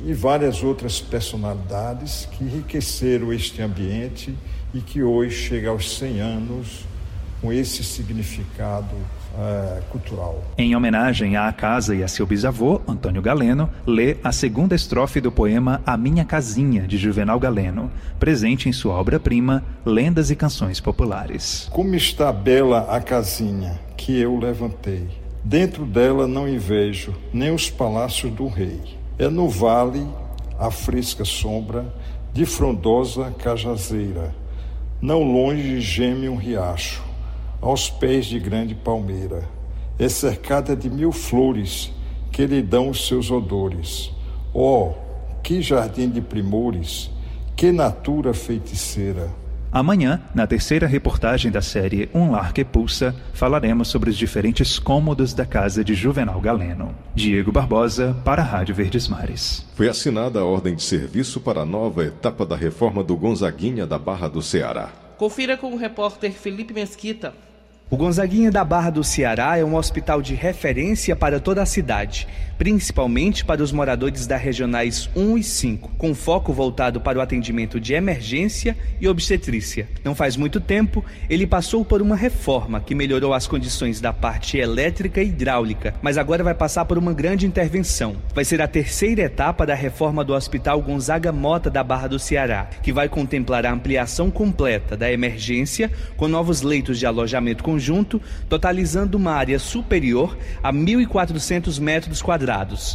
e 0.00 0.12
várias 0.12 0.62
outras 0.62 1.00
personalidades 1.00 2.28
que 2.30 2.44
enriqueceram 2.44 3.32
este 3.32 3.62
ambiente 3.62 4.36
e 4.72 4.80
que 4.80 5.02
hoje 5.02 5.48
chega 5.48 5.70
aos 5.70 5.96
100 5.98 6.20
anos 6.20 6.93
com 7.44 7.52
esse 7.52 7.84
significado 7.84 8.96
é, 9.38 9.82
cultural. 9.90 10.42
Em 10.56 10.74
homenagem 10.74 11.36
à 11.36 11.52
casa 11.52 11.94
e 11.94 12.02
a 12.02 12.08
seu 12.08 12.26
bisavô, 12.26 12.80
Antônio 12.88 13.20
Galeno, 13.20 13.68
lê 13.86 14.16
a 14.24 14.32
segunda 14.32 14.74
estrofe 14.74 15.20
do 15.20 15.30
poema 15.30 15.82
A 15.84 15.94
Minha 15.94 16.24
Casinha, 16.24 16.88
de 16.88 16.96
Juvenal 16.96 17.38
Galeno, 17.38 17.90
presente 18.18 18.66
em 18.66 18.72
sua 18.72 18.94
obra-prima 18.94 19.62
Lendas 19.84 20.30
e 20.30 20.36
Canções 20.36 20.80
Populares. 20.80 21.68
Como 21.70 21.94
está 21.94 22.32
bela 22.32 22.86
a 22.88 22.98
casinha 22.98 23.78
que 23.94 24.18
eu 24.18 24.38
levantei. 24.38 25.06
Dentro 25.44 25.84
dela 25.84 26.26
não 26.26 26.48
invejo 26.48 27.14
nem 27.30 27.54
os 27.54 27.68
palácios 27.68 28.32
do 28.32 28.48
rei. 28.48 28.80
É 29.18 29.28
no 29.28 29.50
vale 29.50 30.06
a 30.58 30.70
fresca 30.70 31.26
sombra 31.26 31.84
de 32.32 32.46
frondosa 32.46 33.34
cajazeira. 33.38 34.34
Não 34.98 35.22
longe 35.22 35.82
geme 35.82 36.26
um 36.26 36.36
riacho 36.36 37.03
aos 37.64 37.88
pés 37.88 38.26
de 38.26 38.38
grande 38.38 38.74
palmeira. 38.74 39.48
É 39.98 40.06
cercada 40.06 40.76
de 40.76 40.90
mil 40.90 41.10
flores 41.10 41.90
que 42.30 42.46
lhe 42.46 42.60
dão 42.60 42.90
os 42.90 43.08
seus 43.08 43.30
odores. 43.30 44.12
Oh, 44.52 44.92
que 45.42 45.62
jardim 45.62 46.10
de 46.10 46.20
primores, 46.20 47.10
que 47.56 47.72
natura 47.72 48.34
feiticeira! 48.34 49.30
Amanhã, 49.72 50.22
na 50.34 50.46
terceira 50.46 50.86
reportagem 50.86 51.50
da 51.50 51.62
série 51.62 52.08
Um 52.14 52.30
Lar 52.30 52.52
que 52.52 52.64
Pulsa, 52.64 53.16
falaremos 53.32 53.88
sobre 53.88 54.10
os 54.10 54.16
diferentes 54.16 54.78
cômodos 54.78 55.32
da 55.32 55.46
casa 55.46 55.82
de 55.82 55.94
Juvenal 55.94 56.40
Galeno. 56.40 56.94
Diego 57.14 57.50
Barbosa, 57.50 58.14
para 58.24 58.42
a 58.42 58.44
Rádio 58.44 58.74
Verdes 58.74 59.08
Mares. 59.08 59.66
Foi 59.74 59.88
assinada 59.88 60.38
a 60.38 60.44
ordem 60.44 60.76
de 60.76 60.82
serviço 60.82 61.40
para 61.40 61.62
a 61.62 61.66
nova 61.66 62.04
etapa 62.04 62.44
da 62.44 62.54
reforma 62.54 63.02
do 63.02 63.16
Gonzaguinha 63.16 63.86
da 63.86 63.98
Barra 63.98 64.28
do 64.28 64.42
Ceará. 64.42 64.90
Confira 65.16 65.56
com 65.56 65.72
o 65.72 65.76
repórter 65.76 66.32
Felipe 66.32 66.74
Mesquita. 66.74 67.32
O 67.90 67.96
Gonzaguinha 67.98 68.50
da 68.50 68.64
Barra 68.64 68.88
do 68.88 69.04
Ceará 69.04 69.58
é 69.58 69.64
um 69.64 69.76
hospital 69.76 70.22
de 70.22 70.34
referência 70.34 71.14
para 71.14 71.38
toda 71.38 71.62
a 71.62 71.66
cidade, 71.66 72.26
principalmente 72.56 73.44
para 73.44 73.62
os 73.62 73.72
moradores 73.72 74.26
da 74.26 74.36
regionais 74.36 75.10
1 75.14 75.38
e 75.38 75.42
5, 75.42 75.92
com 75.96 76.14
foco 76.14 76.52
voltado 76.52 77.00
para 77.00 77.18
o 77.18 77.22
atendimento 77.22 77.80
de 77.80 77.94
emergência 77.94 78.76
e 79.00 79.08
obstetrícia. 79.08 79.88
Não 80.04 80.14
faz 80.14 80.36
muito 80.36 80.60
tempo, 80.60 81.04
ele 81.28 81.46
passou 81.46 81.84
por 81.84 82.00
uma 82.00 82.16
reforma 82.16 82.80
que 82.80 82.94
melhorou 82.94 83.34
as 83.34 83.46
condições 83.46 84.00
da 84.00 84.12
parte 84.12 84.56
elétrica 84.56 85.22
e 85.22 85.28
hidráulica, 85.28 85.94
mas 86.00 86.16
agora 86.16 86.44
vai 86.44 86.54
passar 86.54 86.84
por 86.84 86.98
uma 86.98 87.12
grande 87.12 87.46
intervenção. 87.46 88.16
Vai 88.34 88.44
ser 88.44 88.62
a 88.62 88.68
terceira 88.68 89.22
etapa 89.22 89.66
da 89.66 89.74
reforma 89.74 90.24
do 90.24 90.34
Hospital 90.34 90.80
Gonzaga 90.80 91.32
Mota 91.32 91.70
da 91.70 91.82
Barra 91.82 92.08
do 92.08 92.18
Ceará, 92.18 92.68
que 92.82 92.92
vai 92.92 93.08
contemplar 93.08 93.66
a 93.66 93.72
ampliação 93.72 94.30
completa 94.30 94.96
da 94.96 95.10
emergência 95.10 95.90
com 96.16 96.28
novos 96.28 96.62
leitos 96.62 96.98
de 96.98 97.06
alojamento 97.06 97.64
conjunto, 97.64 98.20
totalizando 98.48 99.18
uma 99.18 99.32
área 99.32 99.58
superior 99.58 100.36
a 100.62 100.72
1.400 100.72 101.80
metros 101.80 102.22
quadrados. 102.22 102.43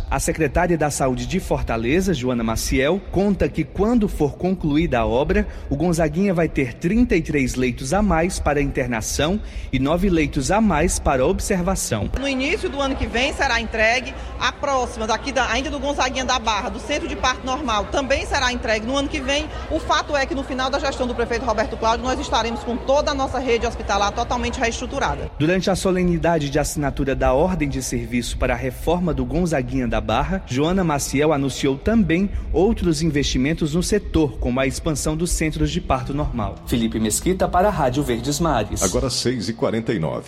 A 0.10 0.20
secretária 0.20 0.78
da 0.78 0.90
Saúde 0.90 1.26
de 1.26 1.40
Fortaleza, 1.40 2.14
Joana 2.14 2.44
Maciel, 2.44 3.00
conta 3.12 3.48
que 3.48 3.64
quando 3.64 4.08
for 4.08 4.38
concluída 4.38 5.00
a 5.00 5.06
obra, 5.06 5.48
o 5.70 5.76
Gonzaguinha 5.76 6.34
vai 6.34 6.50
ter 6.50 6.74
33 6.74 7.56
leitos 7.56 7.94
a 7.94 8.02
mais 8.02 8.40
para 8.40 8.62
internação 8.62 9.40
e 9.72 9.80
9 9.80 10.10
leitos 10.10 10.52
a 10.52 10.60
mais 10.60 11.00
para 11.00 11.26
observação. 11.26 12.10
No 12.20 12.28
início 12.28 12.70
do 12.70 12.82
ano 12.82 12.96
que 12.96 13.08
vem 13.08 13.34
será 13.34 13.62
entregue 13.62 14.14
a 14.40 14.52
próxima, 14.52 15.08
daqui 15.08 15.32
da, 15.32 15.50
ainda 15.50 15.70
do 15.70 15.80
Gonzaguinha 15.80 16.26
da 16.26 16.40
Barra, 16.40 16.70
do 16.70 16.80
Centro 16.80 17.08
de 17.08 17.16
Parto 17.16 17.46
Normal, 17.46 17.86
também 17.86 18.26
será 18.26 18.52
entregue 18.52 18.86
no 18.86 18.98
ano 18.98 19.08
que 19.08 19.22
vem. 19.22 19.48
O 19.72 19.80
fato 19.80 20.16
é 20.16 20.26
que 20.26 20.36
no 20.36 20.44
final 20.44 20.70
da 20.70 20.80
gestão 20.80 21.08
do 21.08 21.16
prefeito 21.16 21.46
Roberto 21.46 21.78
Cláudio, 21.78 22.04
nós 22.04 22.20
estaremos 22.20 22.64
com 22.64 22.76
toda 22.76 23.12
a 23.12 23.14
nossa 23.14 23.40
rede 23.40 23.66
hospitalar 23.66 24.12
totalmente 24.12 24.60
reestruturada 24.60 24.90
estruturada. 24.90 25.30
Durante 25.38 25.70
a 25.70 25.76
solenidade 25.76 26.50
de 26.50 26.58
assinatura 26.58 27.16
da 27.16 27.34
ordem 27.34 27.70
de 27.70 27.82
serviço 27.82 28.38
para 28.38 28.54
a 28.54 28.58
reforma 28.58 29.14
do 29.14 29.24
Gonzaguinha 29.24 29.39
da 29.88 30.02
Barra, 30.02 30.44
Joana 30.48 30.84
Maciel 30.84 31.34
anunciou 31.34 31.78
também 31.78 32.30
outros 32.52 33.02
investimentos 33.02 33.74
no 33.74 33.84
setor, 33.84 34.38
como 34.40 34.60
a 34.60 34.68
expansão 34.68 35.16
dos 35.16 35.32
centros 35.32 35.72
de 35.72 35.82
parto 35.82 36.14
normal. 36.14 36.56
Felipe 36.68 37.00
Mesquita 37.00 37.48
para 37.48 37.68
a 37.68 37.72
Rádio 37.72 38.04
Verdes 38.04 38.40
Mares. 38.40 38.84
Agora 38.84 39.08
6h49. 39.08 40.24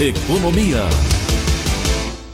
Economia. 0.00 1.15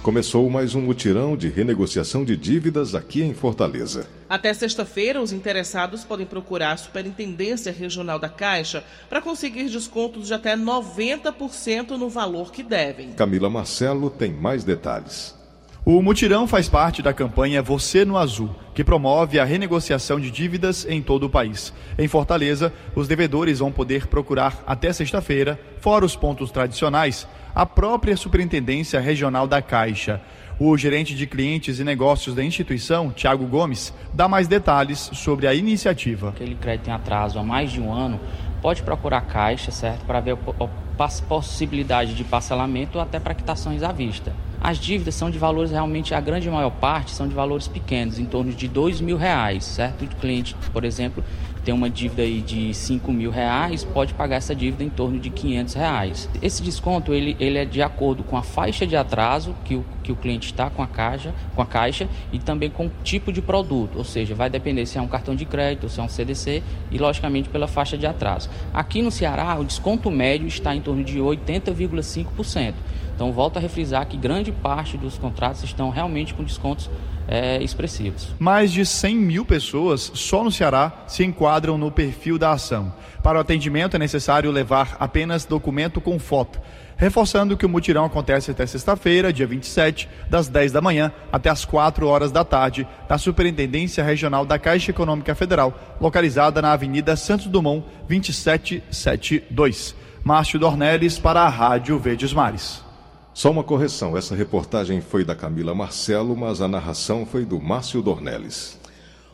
Começou 0.02 0.50
mais 0.50 0.74
um 0.74 0.80
mutirão 0.80 1.36
de 1.36 1.48
renegociação 1.48 2.24
de 2.24 2.36
dívidas 2.36 2.92
aqui 2.92 3.22
em 3.22 3.32
Fortaleza. 3.32 4.04
Até 4.28 4.52
sexta-feira, 4.52 5.22
os 5.22 5.32
interessados 5.32 6.02
podem 6.02 6.26
procurar 6.26 6.72
a 6.72 6.76
Superintendência 6.76 7.70
Regional 7.70 8.18
da 8.18 8.28
Caixa 8.28 8.82
para 9.08 9.22
conseguir 9.22 9.68
descontos 9.68 10.26
de 10.26 10.34
até 10.34 10.56
90% 10.56 11.90
no 11.90 12.08
valor 12.08 12.50
que 12.50 12.64
devem. 12.64 13.12
Camila 13.12 13.48
Marcelo 13.48 14.10
tem 14.10 14.32
mais 14.32 14.64
detalhes. 14.64 15.40
O 15.84 16.02
mutirão 16.02 16.48
faz 16.48 16.68
parte 16.68 17.00
da 17.00 17.12
campanha 17.12 17.62
Você 17.62 18.04
no 18.04 18.16
Azul, 18.16 18.50
que 18.74 18.82
promove 18.84 19.38
a 19.38 19.44
renegociação 19.44 20.18
de 20.18 20.32
dívidas 20.32 20.84
em 20.88 21.00
todo 21.00 21.26
o 21.26 21.30
país. 21.30 21.72
Em 21.96 22.08
Fortaleza, 22.08 22.72
os 22.94 23.06
devedores 23.06 23.60
vão 23.60 23.70
poder 23.70 24.08
procurar 24.08 24.62
até 24.66 24.92
sexta-feira, 24.92 25.60
fora 25.80 26.04
os 26.04 26.14
pontos 26.16 26.50
tradicionais, 26.50 27.26
a 27.54 27.66
própria 27.66 28.16
Superintendência 28.16 29.00
Regional 29.00 29.46
da 29.46 29.60
Caixa. 29.60 30.20
O 30.58 30.76
gerente 30.76 31.14
de 31.14 31.26
clientes 31.26 31.78
e 31.78 31.84
negócios 31.84 32.34
da 32.34 32.44
instituição, 32.44 33.10
Tiago 33.10 33.46
Gomes, 33.46 33.92
dá 34.12 34.28
mais 34.28 34.46
detalhes 34.46 35.10
sobre 35.12 35.46
a 35.46 35.54
iniciativa. 35.54 36.30
Aquele 36.30 36.54
crédito 36.54 36.88
em 36.88 36.92
atraso 36.92 37.38
há 37.38 37.42
mais 37.42 37.72
de 37.72 37.80
um 37.80 37.92
ano 37.92 38.20
pode 38.60 38.82
procurar 38.82 39.18
a 39.18 39.22
Caixa, 39.22 39.70
certo, 39.70 40.04
para 40.04 40.20
ver 40.20 40.36
a 40.36 41.08
possibilidade 41.26 42.14
de 42.14 42.22
parcelamento 42.22 42.96
ou 42.96 43.02
até 43.02 43.18
para 43.18 43.34
quitações 43.34 43.82
à 43.82 43.90
vista. 43.90 44.32
As 44.60 44.78
dívidas 44.78 45.16
são 45.16 45.28
de 45.28 45.38
valores 45.38 45.72
realmente, 45.72 46.14
a 46.14 46.20
grande 46.20 46.48
maior 46.48 46.70
parte 46.70 47.10
são 47.10 47.26
de 47.26 47.34
valores 47.34 47.66
pequenos, 47.66 48.20
em 48.20 48.24
torno 48.24 48.52
de 48.52 48.68
dois 48.68 49.00
mil 49.00 49.16
reais, 49.16 49.64
certo? 49.64 50.04
O 50.04 50.06
cliente, 50.06 50.54
por 50.72 50.84
exemplo, 50.84 51.24
tem 51.64 51.72
uma 51.72 51.88
dívida 51.88 52.22
aí 52.22 52.40
de 52.40 52.74
5 52.74 53.12
mil 53.12 53.30
reais, 53.30 53.84
pode 53.84 54.14
pagar 54.14 54.36
essa 54.36 54.54
dívida 54.54 54.82
em 54.82 54.88
torno 54.88 55.18
de 55.18 55.30
500 55.30 55.74
reais. 55.74 56.28
Esse 56.40 56.62
desconto 56.62 57.14
ele, 57.14 57.36
ele 57.38 57.58
é 57.58 57.64
de 57.64 57.80
acordo 57.82 58.22
com 58.22 58.36
a 58.36 58.42
faixa 58.42 58.86
de 58.86 58.96
atraso 58.96 59.54
que 59.64 59.76
o, 59.76 59.84
que 60.02 60.10
o 60.10 60.16
cliente 60.16 60.46
está 60.46 60.68
com 60.68 60.82
a 60.82 60.86
caixa, 60.86 61.32
com 61.54 61.62
a 61.62 61.66
caixa 61.66 62.08
e 62.32 62.38
também 62.38 62.70
com 62.70 62.86
o 62.86 62.92
tipo 63.04 63.32
de 63.32 63.40
produto, 63.40 63.98
ou 63.98 64.04
seja, 64.04 64.34
vai 64.34 64.50
depender 64.50 64.86
se 64.86 64.98
é 64.98 65.00
um 65.00 65.08
cartão 65.08 65.34
de 65.34 65.44
crédito, 65.44 65.88
se 65.88 66.00
é 66.00 66.02
um 66.02 66.08
CDC 66.08 66.62
e 66.90 66.98
logicamente 66.98 67.48
pela 67.48 67.68
faixa 67.68 67.96
de 67.96 68.06
atraso. 68.06 68.50
Aqui 68.74 69.02
no 69.02 69.10
Ceará, 69.10 69.58
o 69.58 69.64
desconto 69.64 70.10
médio 70.10 70.46
está 70.46 70.74
em 70.74 70.80
torno 70.80 71.04
de 71.04 71.18
80,5%. 71.18 72.74
Então, 73.14 73.30
volto 73.30 73.58
a 73.58 73.60
refrisar 73.60 74.06
que 74.06 74.16
grande 74.16 74.50
parte 74.50 74.96
dos 74.96 75.18
contratos 75.18 75.62
estão 75.62 75.90
realmente 75.90 76.34
com 76.34 76.42
descontos 76.42 76.90
é, 77.28 77.62
expressivos. 77.62 78.28
Mais 78.38 78.72
de 78.72 78.84
100 78.84 79.16
mil 79.16 79.44
pessoas 79.44 80.10
só 80.14 80.42
no 80.42 80.50
Ceará 80.50 81.04
se 81.06 81.24
enquadram 81.24 81.78
no 81.78 81.90
perfil 81.90 82.38
da 82.38 82.52
ação. 82.52 82.92
Para 83.22 83.38
o 83.38 83.40
atendimento 83.40 83.96
é 83.96 83.98
necessário 83.98 84.50
levar 84.50 84.96
apenas 84.98 85.44
documento 85.44 86.00
com 86.00 86.18
foto. 86.18 86.60
Reforçando 86.96 87.56
que 87.56 87.66
o 87.66 87.68
mutirão 87.68 88.04
acontece 88.04 88.50
até 88.50 88.64
sexta-feira, 88.66 89.32
dia 89.32 89.46
27, 89.46 90.08
das 90.28 90.48
10 90.48 90.72
da 90.72 90.80
manhã 90.80 91.12
até 91.32 91.50
as 91.50 91.64
4 91.64 92.06
horas 92.06 92.30
da 92.30 92.44
tarde, 92.44 92.86
na 93.08 93.18
Superintendência 93.18 94.04
Regional 94.04 94.46
da 94.46 94.58
Caixa 94.58 94.90
Econômica 94.90 95.34
Federal, 95.34 95.96
localizada 96.00 96.62
na 96.62 96.72
Avenida 96.72 97.16
Santos 97.16 97.46
Dumont, 97.46 97.84
2772. 98.08 99.96
Márcio 100.22 100.60
Dornelles 100.60 101.18
para 101.18 101.40
a 101.40 101.48
Rádio 101.48 101.98
Verdes 101.98 102.32
Mares. 102.32 102.91
Só 103.34 103.50
uma 103.50 103.64
correção: 103.64 104.16
essa 104.16 104.34
reportagem 104.34 105.00
foi 105.00 105.24
da 105.24 105.34
Camila 105.34 105.74
Marcelo, 105.74 106.36
mas 106.36 106.60
a 106.60 106.68
narração 106.68 107.24
foi 107.24 107.44
do 107.44 107.60
Márcio 107.60 108.02
Dornelles. 108.02 108.80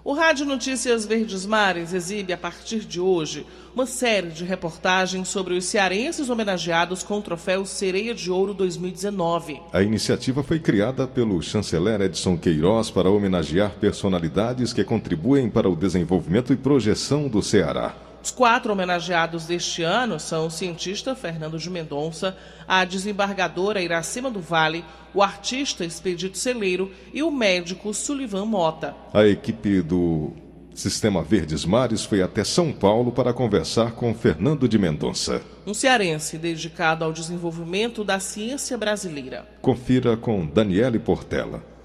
O 0.05 0.15
Rádio 0.15 0.47
Notícias 0.47 1.05
Verdes 1.05 1.45
Mares 1.45 1.93
exibe 1.93 2.33
a 2.33 2.37
partir 2.39 2.79
de 2.79 2.99
hoje 2.99 3.47
uma 3.75 3.85
série 3.85 4.29
de 4.29 4.43
reportagens 4.43 5.29
sobre 5.29 5.53
os 5.53 5.67
cearenses 5.67 6.31
homenageados 6.31 7.03
com 7.03 7.19
o 7.19 7.23
troféu 7.23 7.67
Sereia 7.67 8.15
de 8.15 8.31
Ouro 8.31 8.55
2019. 8.55 9.61
A 9.71 9.83
iniciativa 9.83 10.43
foi 10.43 10.61
criada 10.61 11.07
pelo 11.07 11.43
chanceler 11.43 12.01
Edson 12.01 12.39
Queiroz 12.39 12.91
para 12.91 13.11
homenagear 13.11 13.73
personalidades 13.73 14.73
que 14.73 14.83
contribuem 14.83 15.51
para 15.51 15.69
o 15.69 15.77
desenvolvimento 15.77 16.55
e 16.55 16.57
projeção 16.57 17.29
do 17.29 17.43
Ceará. 17.43 18.08
Os 18.29 18.33
quatro 18.33 18.71
homenageados 18.71 19.47
deste 19.47 19.83
ano 19.83 20.21
são 20.21 20.49
o 20.49 20.51
cientista 20.51 21.15
Fernando 21.15 21.59
de 21.59 21.71
Mendonça, 21.71 22.37
a 22.69 22.85
desembargadora 22.85 23.81
Iracema 23.81 24.31
do 24.31 24.39
Vale, 24.39 24.85
o 25.15 25.23
artista 25.23 25.83
Expedito 25.83 26.37
Celeiro 26.37 26.93
e 27.15 27.23
o 27.23 27.31
médico 27.31 27.95
Sullivan 27.95 28.45
Mota. 28.45 28.95
A 29.15 29.25
equipe 29.27 29.81
do 29.81 30.33
Sistema 30.75 31.23
Verdes 31.23 31.65
Mares 31.65 32.05
foi 32.05 32.21
até 32.21 32.45
São 32.45 32.71
Paulo 32.71 33.13
para 33.13 33.33
conversar 33.33 33.93
com 33.93 34.13
Fernando 34.13 34.69
de 34.69 34.79
Mendonça. 34.79 35.41
Um 35.67 35.73
cearense 35.73 36.37
dedicado 36.37 37.07
ao 37.07 37.15
desenvolvimento 37.15 38.05
da 38.05 38.21
ciência 38.21 38.77
brasileira. 38.77 39.49
Confira 39.63 40.19
com 40.19 40.45
Daniele 40.45 40.99
Portela. 40.99 41.78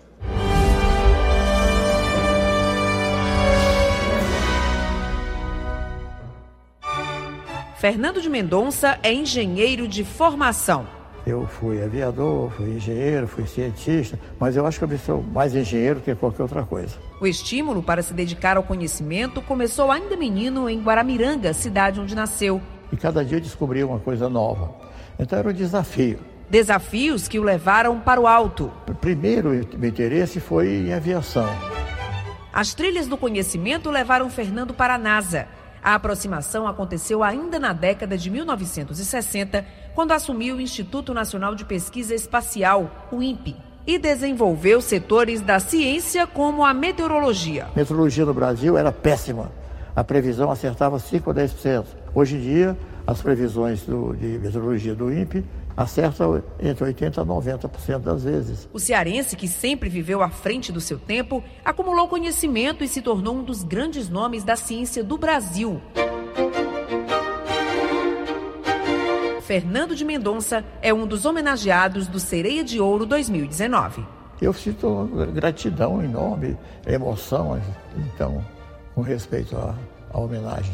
Fernando 7.84 8.22
de 8.22 8.30
Mendonça 8.30 8.98
é 9.04 9.14
engenheiro 9.14 9.90
de 9.90 10.06
formação. 10.06 10.88
Eu 11.28 11.46
fui 11.46 11.84
aviador, 11.84 12.50
fui 12.52 12.70
engenheiro, 12.70 13.28
fui 13.28 13.46
cientista, 13.46 14.18
mas 14.40 14.56
eu 14.56 14.66
acho 14.66 14.80
que 14.80 14.86
eu 14.86 14.98
sou 14.98 15.22
mais 15.22 15.54
engenheiro 15.54 16.00
que 16.00 16.16
qualquer 16.16 16.44
outra 16.44 16.64
coisa. 16.64 16.96
O 17.20 17.28
estímulo 17.28 17.84
para 17.84 18.02
se 18.02 18.14
dedicar 18.14 18.56
ao 18.56 18.64
conhecimento 18.64 19.42
começou 19.42 19.92
ainda 19.92 20.16
menino 20.16 20.70
em 20.70 20.82
Guaramiranga, 20.82 21.54
cidade 21.54 22.00
onde 22.00 22.16
nasceu. 22.16 22.62
E 22.90 22.96
cada 22.96 23.22
dia 23.26 23.42
descobria 23.42 23.86
uma 23.86 24.00
coisa 24.00 24.30
nova. 24.30 24.74
Então 25.20 25.38
era 25.38 25.50
um 25.50 25.54
desafio. 25.54 26.20
Desafios 26.50 27.28
que 27.28 27.38
o 27.38 27.44
levaram 27.44 28.00
para 28.00 28.22
o 28.22 28.26
alto. 28.26 28.72
Primeiro 29.02 29.50
meu 29.78 29.90
interesse 29.90 30.40
foi 30.40 30.70
em 30.70 30.94
aviação. 30.94 31.50
As 32.54 32.74
trilhas 32.74 33.08
do 33.08 33.18
conhecimento 33.18 33.90
levaram 33.90 34.30
Fernando 34.30 34.74
para 34.74 34.96
a 34.96 34.98
NASA. 34.98 35.50
A 35.84 35.96
aproximação 35.96 36.66
aconteceu 36.66 37.22
ainda 37.22 37.60
na 37.60 37.74
década 37.74 38.18
de 38.18 38.30
1960, 38.30 39.66
quando 39.94 40.14
assumiu 40.14 40.56
o 40.56 40.62
Instituto 40.62 41.14
Nacional 41.14 41.54
de 41.56 41.66
Pesquisa 41.66 42.16
Espacial, 42.16 43.10
o 43.12 43.22
INPE, 43.22 43.58
e 43.86 44.00
desenvolveu 44.00 44.80
setores 44.80 45.42
da 45.42 45.60
ciência 45.60 46.26
como 46.26 46.64
a 46.64 46.74
meteorologia. 46.74 47.66
A 47.66 47.78
meteorologia 47.78 48.24
no 48.24 48.34
Brasil 48.34 48.78
era 48.78 48.94
péssima. 48.94 49.52
A 49.94 50.06
previsão 50.06 50.50
acertava 50.50 50.98
5 50.98 51.30
a 51.30 51.34
10%. 51.34 51.86
Hoje 52.16 52.38
em 52.38 52.40
dia, 52.40 52.78
as 53.06 53.22
previsões 53.22 53.82
do, 53.82 54.16
de 54.16 54.40
meteorologia 54.40 54.96
do 54.96 55.12
INPE 55.12 55.44
acerta 55.76 56.24
entre 56.60 56.86
80% 56.86 57.18
a 57.18 57.26
90% 57.26 58.00
das 58.00 58.24
vezes. 58.24 58.70
O 58.72 58.80
cearense, 58.80 59.36
que 59.36 59.48
sempre 59.48 59.90
viveu 59.90 60.22
à 60.22 60.30
frente 60.30 60.72
do 60.72 60.80
seu 60.80 61.00
tempo, 61.00 61.44
acumulou 61.64 62.08
conhecimento 62.08 62.84
e 62.84 62.88
se 62.88 63.02
tornou 63.02 63.36
um 63.36 63.44
dos 63.44 63.64
grandes 63.64 64.10
nomes 64.10 64.44
da 64.44 64.56
ciência 64.56 65.04
do 65.04 65.18
Brasil. 65.18 65.82
Fernando 69.42 69.96
de 69.96 70.06
Mendonça 70.06 70.64
é 70.82 70.94
um 70.94 71.06
dos 71.06 71.26
homenageados 71.26 72.08
do 72.08 72.20
Sereia 72.20 72.64
de 72.64 72.80
Ouro 72.80 73.06
2019. 73.06 74.06
Eu 74.42 74.54
sinto 74.54 75.06
gratidão 75.34 76.04
enorme, 76.04 76.58
emoção, 76.88 77.62
então, 77.96 78.44
com 78.96 79.02
respeito 79.02 79.56
à, 79.56 79.76
à 80.12 80.20
homenagem. 80.20 80.74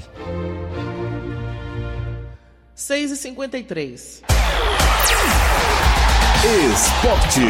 6 2.74 3.12
e 3.12 3.16
53 3.18 4.24
Esporte. 6.42 7.42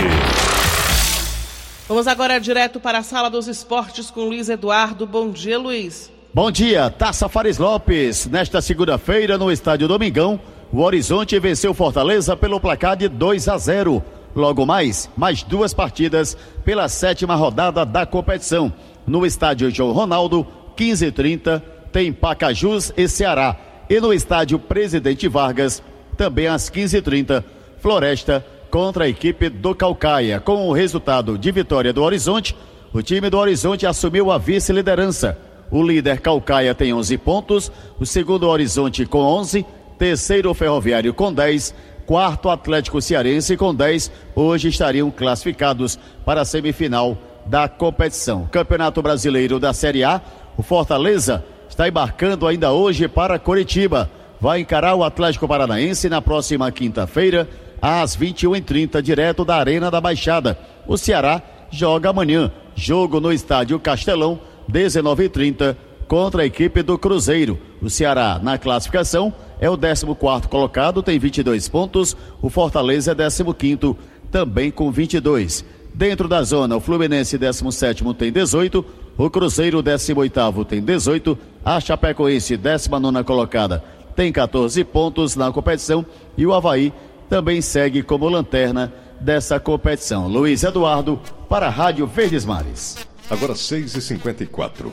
Vamos 1.88 2.08
agora 2.08 2.40
direto 2.40 2.80
para 2.80 2.98
a 2.98 3.04
sala 3.04 3.30
dos 3.30 3.48
esportes 3.48 4.10
com 4.10 4.22
Luiz 4.22 4.50
Eduardo. 4.50 5.06
Bom 5.06 5.30
dia, 5.30 5.60
Luiz. 5.60 6.12
Bom 6.34 6.50
dia, 6.50 6.90
Taça 6.90 7.30
Fares 7.30 7.60
Lopes. 7.60 8.26
Nesta 8.26 8.64
segunda-feira, 8.64 9.38
no 9.38 9.52
estádio 9.52 9.88
Domingão, 9.88 10.40
o 10.74 10.82
Horizonte 10.82 11.40
venceu 11.40 11.72
Fortaleza 11.72 12.36
pelo 12.36 12.60
placar 12.60 12.98
de 12.98 13.08
2 13.08 13.48
a 13.48 13.60
0. 13.60 14.04
Logo 14.36 14.66
mais, 14.66 15.08
mais 15.16 15.44
duas 15.44 15.72
partidas 15.72 16.36
pela 16.66 16.90
sétima 16.90 17.36
rodada 17.36 17.86
da 17.86 18.08
competição. 18.08 18.74
No 19.06 19.24
estádio 19.24 19.70
João 19.70 19.92
Ronaldo, 19.92 20.48
15 20.76 21.06
h 21.06 21.16
30, 21.16 21.64
tem 21.92 22.12
Pacajus 22.12 22.92
e 22.98 23.08
Ceará. 23.08 23.56
E 23.88 24.00
no 24.00 24.12
estádio 24.12 24.58
Presidente 24.58 25.28
Vargas, 25.28 25.84
também 26.18 26.48
às 26.48 26.72
15 26.72 26.98
h 26.98 27.06
30, 27.06 27.46
Floresta 27.78 28.44
contra 28.70 29.06
a 29.06 29.08
equipe 29.08 29.50
do 29.50 29.74
Calcaia. 29.74 30.40
Com 30.40 30.68
o 30.68 30.74
resultado 30.74 31.38
de 31.38 31.52
vitória 31.52 31.92
do 31.92 32.04
Horizonte, 32.04 32.56
o 32.94 33.02
time 33.02 33.30
do 33.30 33.38
Horizonte 33.38 33.86
assumiu 33.86 34.32
a 34.32 34.38
vice-liderança. 34.38 35.38
O 35.72 35.84
líder 35.84 36.20
Calcaia 36.20 36.74
tem 36.74 36.94
11 36.94 37.18
pontos, 37.18 37.72
o 38.00 38.06
segundo 38.06 38.48
Horizonte 38.48 39.06
com 39.06 39.20
11, 39.20 39.66
terceiro 39.98 40.54
Ferroviário 40.54 41.14
com 41.14 41.32
10, 41.32 41.76
quarto 42.06 42.50
Atlético 42.50 43.02
Cearense 43.02 43.56
com 43.56 43.74
10. 43.74 44.12
Hoje 44.36 44.70
estariam 44.70 45.12
classificados 45.12 46.00
para 46.26 46.42
a 46.42 46.46
semifinal 46.46 47.18
da 47.46 47.68
competição. 47.68 48.48
Campeonato 48.52 49.02
Brasileiro 49.02 49.60
da 49.60 49.74
Série 49.74 50.04
A, 50.04 50.22
o 50.58 50.64
Fortaleza 50.64 51.44
está 51.68 51.88
embarcando 51.88 52.48
ainda 52.48 52.72
hoje 52.72 53.08
para 53.08 53.38
Curitiba. 53.38 54.10
Vai 54.42 54.62
encarar 54.62 54.96
o 54.96 55.04
Atlético 55.04 55.48
Paranaense 55.48 56.10
na 56.10 56.22
próxima 56.22 56.72
quinta-feira 56.72 57.48
às 57.82 58.16
21h30, 58.16 59.02
direto 59.02 59.46
da 59.46 59.56
Arena 59.56 59.90
da 59.90 60.02
Baixada. 60.02 60.58
O 60.88 60.98
Ceará 60.98 61.42
joga 61.72 62.10
amanhã, 62.10 62.52
jogo 62.76 63.20
no 63.20 63.32
estádio 63.32 63.80
Castelão, 63.80 64.40
19h30, 64.72 65.76
contra 66.08 66.44
a 66.44 66.46
equipe 66.46 66.82
do 66.82 66.98
Cruzeiro. 66.98 67.60
O 67.82 67.90
Ceará, 67.90 68.40
na 68.42 68.58
classificação, 68.58 69.34
é 69.60 69.70
o 69.70 69.78
14 69.78 70.48
colocado, 70.50 71.04
tem 71.04 71.20
22 71.20 71.68
pontos. 71.70 72.16
O 72.42 72.50
Fortaleza 72.50 73.12
é 73.12 73.16
15, 73.54 73.96
também 74.32 74.72
com 74.72 74.92
22. 74.92 75.64
Dentro 75.94 76.28
da 76.28 76.44
zona, 76.44 76.76
o 76.76 76.80
Fluminense 76.80 77.38
17 77.38 78.04
tem 78.14 78.32
18, 78.32 78.86
o 79.18 79.30
Cruzeiro 79.30 79.82
18 79.82 80.66
tem 80.66 80.82
18, 80.82 81.38
a 81.66 81.80
Chapecoense 81.80 82.56
19 82.56 83.24
colocada 83.24 83.84
tem 84.20 84.34
14 84.34 84.84
pontos 84.84 85.38
na 85.38 85.50
competição 85.50 86.06
e 86.38 86.46
o 86.46 86.54
Havaí 86.54 86.92
também 87.30 87.62
segue 87.62 88.02
como 88.02 88.28
lanterna 88.28 88.92
dessa 89.20 89.60
competição. 89.60 90.28
Luiz 90.28 90.64
Eduardo, 90.64 91.20
para 91.48 91.68
a 91.68 91.70
Rádio 91.70 92.08
Verdes 92.08 92.44
Mares. 92.44 92.98
Agora 93.30 93.54
6h54. 93.54 94.92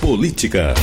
Política. 0.00 0.74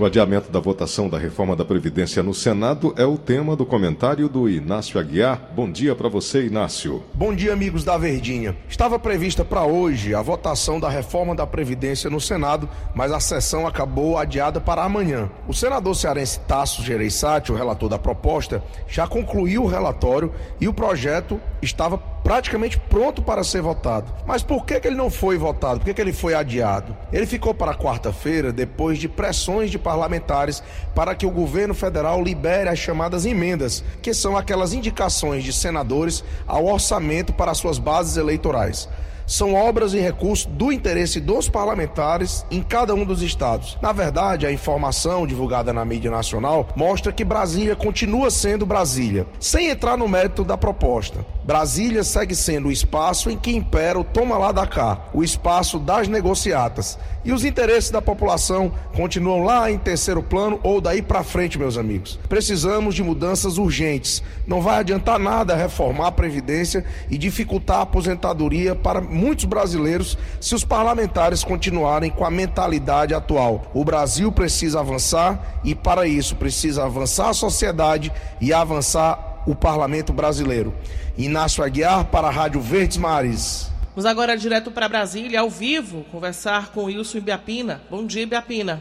O 0.00 0.04
adiamento 0.06 0.50
da 0.50 0.58
votação 0.58 1.10
da 1.10 1.18
reforma 1.18 1.54
da 1.54 1.62
Previdência 1.62 2.22
no 2.22 2.32
Senado 2.32 2.94
é 2.96 3.04
o 3.04 3.18
tema 3.18 3.54
do 3.54 3.66
comentário 3.66 4.30
do 4.30 4.48
Inácio 4.48 4.98
Aguiar. 4.98 5.50
Bom 5.54 5.70
dia 5.70 5.94
para 5.94 6.08
você, 6.08 6.46
Inácio. 6.46 7.04
Bom 7.12 7.34
dia, 7.34 7.52
amigos 7.52 7.84
da 7.84 7.98
Verdinha. 7.98 8.56
Estava 8.66 8.98
prevista 8.98 9.44
para 9.44 9.62
hoje 9.64 10.14
a 10.14 10.22
votação 10.22 10.80
da 10.80 10.88
reforma 10.88 11.34
da 11.34 11.46
Previdência 11.46 12.08
no 12.08 12.18
Senado, 12.18 12.66
mas 12.94 13.12
a 13.12 13.20
sessão 13.20 13.66
acabou 13.66 14.16
adiada 14.16 14.58
para 14.58 14.82
amanhã. 14.82 15.28
O 15.46 15.52
senador 15.52 15.94
cearense 15.94 16.40
Tasso 16.48 16.82
Gereissati, 16.82 17.52
o 17.52 17.54
relator 17.54 17.90
da 17.90 17.98
proposta, 17.98 18.64
já 18.88 19.06
concluiu 19.06 19.64
o 19.64 19.68
relatório 19.68 20.32
e 20.58 20.66
o 20.66 20.72
projeto 20.72 21.38
estava 21.60 21.98
praticamente 22.30 22.78
pronto 22.78 23.20
para 23.20 23.42
ser 23.42 23.60
votado. 23.60 24.14
Mas 24.24 24.40
por 24.40 24.64
que, 24.64 24.78
que 24.78 24.86
ele 24.86 24.94
não 24.94 25.10
foi 25.10 25.36
votado? 25.36 25.80
Por 25.80 25.86
que, 25.86 25.94
que 25.94 26.00
ele 26.00 26.12
foi 26.12 26.32
adiado? 26.32 26.96
Ele 27.12 27.26
ficou 27.26 27.52
para 27.52 27.74
quarta-feira 27.74 28.52
depois 28.52 29.00
de 29.00 29.08
pressões 29.08 29.68
de 29.68 29.80
parlamentares 29.80 30.62
para 30.94 31.12
que 31.12 31.26
o 31.26 31.30
governo 31.32 31.74
federal 31.74 32.22
libere 32.22 32.68
as 32.68 32.78
chamadas 32.78 33.26
emendas, 33.26 33.82
que 34.00 34.14
são 34.14 34.36
aquelas 34.36 34.72
indicações 34.72 35.42
de 35.42 35.52
senadores 35.52 36.22
ao 36.46 36.66
orçamento 36.66 37.32
para 37.32 37.52
suas 37.52 37.80
bases 37.80 38.16
eleitorais 38.16 38.88
são 39.30 39.54
obras 39.54 39.94
e 39.94 40.00
recursos 40.00 40.44
do 40.44 40.72
interesse 40.72 41.20
dos 41.20 41.48
parlamentares 41.48 42.44
em 42.50 42.60
cada 42.60 42.96
um 42.96 43.04
dos 43.04 43.22
estados. 43.22 43.78
Na 43.80 43.92
verdade, 43.92 44.44
a 44.44 44.52
informação 44.52 45.24
divulgada 45.24 45.72
na 45.72 45.84
mídia 45.84 46.10
nacional 46.10 46.68
mostra 46.74 47.12
que 47.12 47.24
Brasília 47.24 47.76
continua 47.76 48.28
sendo 48.28 48.66
Brasília, 48.66 49.24
sem 49.38 49.68
entrar 49.68 49.96
no 49.96 50.08
mérito 50.08 50.42
da 50.42 50.58
proposta. 50.58 51.24
Brasília 51.44 52.02
segue 52.02 52.34
sendo 52.34 52.68
o 52.68 52.72
espaço 52.72 53.30
em 53.30 53.38
que 53.38 53.54
impera 53.54 54.00
o 54.00 54.04
toma 54.04 54.36
lá 54.36 54.50
da 54.50 54.66
cá, 54.66 54.98
o 55.14 55.22
espaço 55.22 55.78
das 55.78 56.08
negociatas. 56.08 56.98
E 57.24 57.32
os 57.32 57.44
interesses 57.44 57.90
da 57.90 58.00
população 58.00 58.72
continuam 58.94 59.44
lá 59.44 59.70
em 59.70 59.76
terceiro 59.76 60.22
plano 60.22 60.58
ou 60.62 60.80
daí 60.80 61.02
para 61.02 61.22
frente, 61.22 61.58
meus 61.58 61.76
amigos. 61.76 62.18
Precisamos 62.28 62.94
de 62.94 63.02
mudanças 63.02 63.58
urgentes. 63.58 64.22
Não 64.46 64.62
vai 64.62 64.78
adiantar 64.78 65.18
nada 65.18 65.54
reformar 65.54 66.08
a 66.08 66.12
Previdência 66.12 66.84
e 67.10 67.18
dificultar 67.18 67.78
a 67.78 67.82
aposentadoria 67.82 68.74
para 68.74 69.00
muitos 69.00 69.44
brasileiros 69.44 70.16
se 70.40 70.54
os 70.54 70.64
parlamentares 70.64 71.44
continuarem 71.44 72.10
com 72.10 72.24
a 72.24 72.30
mentalidade 72.30 73.14
atual. 73.14 73.70
O 73.74 73.84
Brasil 73.84 74.32
precisa 74.32 74.80
avançar 74.80 75.60
e, 75.62 75.74
para 75.74 76.06
isso, 76.06 76.36
precisa 76.36 76.84
avançar 76.84 77.28
a 77.28 77.34
sociedade 77.34 78.12
e 78.40 78.52
avançar 78.52 79.42
o 79.46 79.54
parlamento 79.54 80.12
brasileiro. 80.12 80.74
Inácio 81.16 81.64
Aguiar 81.64 82.06
para 82.06 82.28
a 82.28 82.30
Rádio 82.30 82.60
Verdes 82.60 82.96
Mares. 82.96 83.70
Vamos 84.00 84.10
agora 84.10 84.34
direto 84.34 84.70
para 84.70 84.88
Brasília, 84.88 85.40
ao 85.40 85.50
vivo, 85.50 86.04
conversar 86.04 86.72
com 86.72 86.84
Wilson 86.84 87.18
Ibiapina. 87.18 87.82
Bom 87.90 88.06
dia, 88.06 88.22
Ibiapina. 88.22 88.80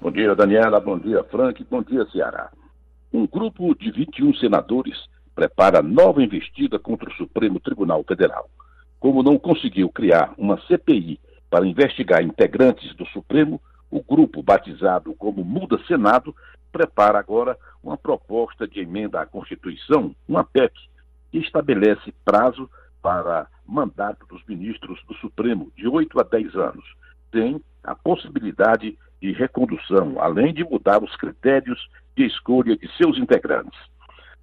Bom 0.00 0.10
dia, 0.10 0.34
Daniela. 0.34 0.80
Bom 0.80 0.98
dia, 0.98 1.22
Frank. 1.22 1.64
Bom 1.70 1.80
dia, 1.80 2.04
Ceará. 2.06 2.50
Um 3.12 3.24
grupo 3.24 3.72
de 3.76 3.92
21 3.92 4.34
senadores 4.34 4.98
prepara 5.32 5.80
nova 5.80 6.20
investida 6.24 6.76
contra 6.76 7.08
o 7.08 7.12
Supremo 7.12 7.60
Tribunal 7.60 8.02
Federal. 8.02 8.50
Como 8.98 9.22
não 9.22 9.38
conseguiu 9.38 9.88
criar 9.90 10.34
uma 10.36 10.60
CPI 10.62 11.20
para 11.48 11.64
investigar 11.64 12.24
integrantes 12.24 12.92
do 12.96 13.06
Supremo, 13.06 13.60
o 13.88 14.02
grupo, 14.02 14.42
batizado 14.42 15.14
como 15.14 15.44
Muda 15.44 15.78
Senado, 15.86 16.34
prepara 16.72 17.16
agora 17.16 17.56
uma 17.80 17.96
proposta 17.96 18.66
de 18.66 18.80
emenda 18.80 19.20
à 19.20 19.24
Constituição, 19.24 20.16
uma 20.28 20.42
PEC, 20.42 20.74
que 21.30 21.38
estabelece 21.38 22.12
prazo 22.24 22.68
para 23.02 23.46
mandato 23.66 24.26
dos 24.26 24.44
ministros 24.46 25.00
do 25.06 25.14
Supremo 25.14 25.70
de 25.76 25.86
8 25.86 26.20
a 26.20 26.22
10 26.22 26.54
anos. 26.56 26.84
Tem 27.30 27.60
a 27.84 27.94
possibilidade 27.94 28.98
de 29.20 29.32
recondução, 29.32 30.20
além 30.20 30.52
de 30.54 30.64
mudar 30.64 31.02
os 31.02 31.14
critérios 31.16 31.88
de 32.16 32.24
escolha 32.24 32.76
de 32.76 32.88
seus 32.96 33.18
integrantes. 33.18 33.78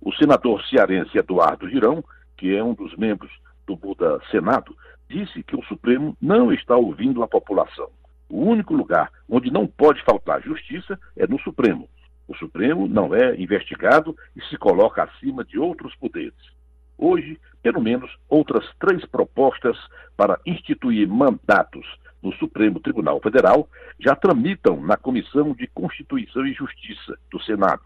O 0.01 0.13
senador 0.13 0.63
cearense 0.65 1.17
Eduardo 1.17 1.69
Girão, 1.69 2.03
que 2.37 2.55
é 2.55 2.63
um 2.63 2.73
dos 2.73 2.95
membros 2.95 3.31
do 3.65 3.75
Buda 3.75 4.19
Senado, 4.29 4.75
disse 5.09 5.43
que 5.43 5.55
o 5.55 5.63
Supremo 5.63 6.15
não 6.21 6.51
está 6.51 6.75
ouvindo 6.75 7.23
a 7.23 7.27
população. 7.27 7.89
O 8.29 8.41
único 8.41 8.73
lugar 8.73 9.11
onde 9.29 9.51
não 9.51 9.67
pode 9.67 10.03
faltar 10.03 10.41
justiça 10.41 10.99
é 11.15 11.27
no 11.27 11.39
Supremo. 11.39 11.87
O 12.27 12.35
Supremo 12.35 12.87
não 12.87 13.13
é 13.13 13.35
investigado 13.39 14.15
e 14.35 14.41
se 14.45 14.57
coloca 14.57 15.03
acima 15.03 15.43
de 15.43 15.59
outros 15.59 15.95
poderes. 15.95 16.54
Hoje, 16.97 17.39
pelo 17.61 17.81
menos 17.81 18.09
outras 18.29 18.65
três 18.79 19.05
propostas 19.05 19.77
para 20.15 20.39
instituir 20.45 21.07
mandatos 21.07 21.85
no 22.21 22.33
Supremo 22.33 22.79
Tribunal 22.79 23.19
Federal 23.21 23.69
já 23.99 24.15
tramitam 24.15 24.81
na 24.81 24.97
Comissão 24.97 25.53
de 25.53 25.67
Constituição 25.67 26.45
e 26.45 26.53
Justiça 26.53 27.17
do 27.31 27.39
Senado. 27.41 27.81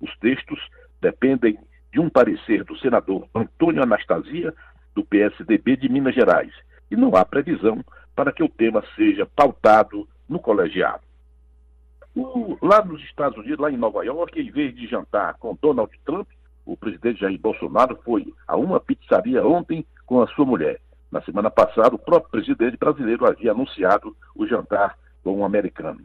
Os 0.00 0.14
textos 0.18 0.58
dependem 1.00 1.58
de 1.92 2.00
um 2.00 2.08
parecer 2.08 2.64
do 2.64 2.76
senador 2.78 3.28
Antônio 3.34 3.82
Anastasia, 3.82 4.54
do 4.94 5.04
PSDB 5.04 5.76
de 5.76 5.88
Minas 5.88 6.14
Gerais, 6.14 6.52
e 6.90 6.96
não 6.96 7.14
há 7.16 7.24
previsão 7.24 7.84
para 8.14 8.32
que 8.32 8.42
o 8.42 8.48
tema 8.48 8.82
seja 8.96 9.26
pautado 9.26 10.08
no 10.28 10.38
colegiado. 10.38 11.02
O, 12.14 12.58
lá 12.62 12.84
nos 12.84 13.02
Estados 13.04 13.38
Unidos, 13.38 13.58
lá 13.58 13.70
em 13.70 13.76
Nova 13.76 14.04
York, 14.04 14.38
em 14.40 14.50
vez 14.50 14.74
de 14.74 14.86
jantar 14.86 15.34
com 15.34 15.56
Donald 15.60 15.90
Trump, 16.04 16.28
o 16.64 16.76
presidente 16.76 17.20
Jair 17.20 17.40
Bolsonaro 17.40 17.98
foi 18.04 18.32
a 18.46 18.56
uma 18.56 18.80
pizzaria 18.80 19.46
ontem 19.46 19.84
com 20.06 20.22
a 20.22 20.26
sua 20.28 20.44
mulher. 20.44 20.80
Na 21.10 21.20
semana 21.22 21.50
passada, 21.50 21.94
o 21.94 21.98
próprio 21.98 22.30
presidente 22.30 22.76
brasileiro 22.76 23.26
havia 23.26 23.52
anunciado 23.52 24.16
o 24.34 24.46
jantar 24.46 24.96
com 25.22 25.38
um 25.38 25.44
americano. 25.44 26.00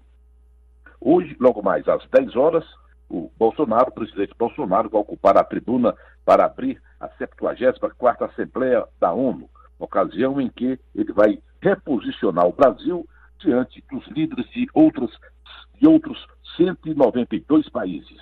Hoje, 0.99 1.35
logo 1.39 1.61
mais 1.61 1.87
às 1.87 2.05
10 2.09 2.35
horas, 2.35 2.65
o 3.09 3.31
Bolsonaro, 3.37 3.89
o 3.89 3.93
presidente 3.93 4.33
Bolsonaro, 4.37 4.89
vai 4.89 4.99
ocupar 4.99 5.37
a 5.37 5.43
tribuna 5.43 5.95
para 6.25 6.45
abrir 6.45 6.81
a 6.99 7.07
74ª 7.07 8.29
Assembleia 8.29 8.85
da 8.99 9.13
ONU, 9.13 9.49
ocasião 9.79 10.41
em 10.41 10.49
que 10.49 10.79
ele 10.93 11.13
vai 11.13 11.39
reposicionar 11.61 12.45
o 12.45 12.51
Brasil 12.51 13.07
diante 13.39 13.83
dos 13.91 14.05
líderes 14.07 14.49
de, 14.49 14.67
outras, 14.73 15.11
de 15.79 15.87
outros 15.87 16.27
192 16.57 17.69
países. 17.69 18.17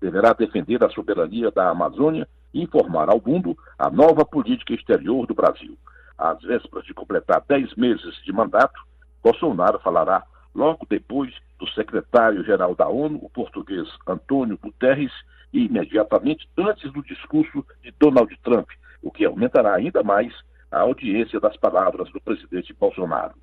Deverá 0.00 0.32
defender 0.32 0.82
a 0.82 0.90
soberania 0.90 1.50
da 1.50 1.70
Amazônia 1.70 2.28
e 2.52 2.62
informar 2.62 3.10
ao 3.10 3.20
mundo 3.24 3.56
a 3.78 3.90
nova 3.90 4.24
política 4.24 4.74
exterior 4.74 5.26
do 5.26 5.34
Brasil. 5.34 5.76
Às 6.16 6.40
vésperas 6.42 6.84
de 6.84 6.94
completar 6.94 7.42
10 7.48 7.74
meses 7.76 8.14
de 8.24 8.32
mandato, 8.32 8.80
Bolsonaro 9.22 9.78
falará 9.80 10.24
logo 10.54 10.86
depois 10.88 11.32
do 11.58 11.68
secretário-geral 11.70 12.74
da 12.74 12.88
ONU, 12.88 13.18
o 13.22 13.30
português 13.30 13.88
Antônio 14.06 14.58
Guterres, 14.58 15.12
e 15.52 15.64
imediatamente 15.64 16.48
antes 16.58 16.92
do 16.92 17.02
discurso 17.02 17.64
de 17.82 17.92
Donald 17.98 18.34
Trump, 18.42 18.68
o 19.02 19.10
que 19.10 19.24
aumentará 19.24 19.74
ainda 19.74 20.02
mais 20.02 20.32
a 20.70 20.80
audiência 20.80 21.40
das 21.40 21.56
palavras 21.56 22.10
do 22.12 22.20
presidente 22.20 22.74
Bolsonaro. 22.74 23.34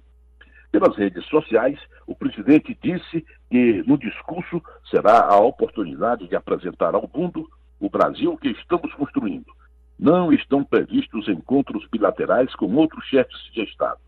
Pelas 0.72 0.96
redes 0.96 1.26
sociais, 1.28 1.80
o 2.06 2.16
presidente 2.16 2.78
disse 2.82 3.26
que 3.50 3.84
no 3.88 3.98
discurso 3.98 4.62
será 4.90 5.26
a 5.26 5.40
oportunidade 5.40 6.28
de 6.28 6.36
apresentar 6.36 6.96
ao 6.96 7.10
mundo 7.14 7.50
o 7.80 7.90
Brasil 7.90 8.38
que 8.38 8.50
estamos 8.50 8.94
construindo. 8.94 9.52
Não 9.98 10.34
estão 10.34 10.64
previstos 10.64 11.28
encontros 11.28 11.88
bilaterais 11.90 12.54
com 12.56 12.74
outros 12.76 13.06
chefes 13.06 13.40
de 13.54 13.64
Estado. 13.64 14.00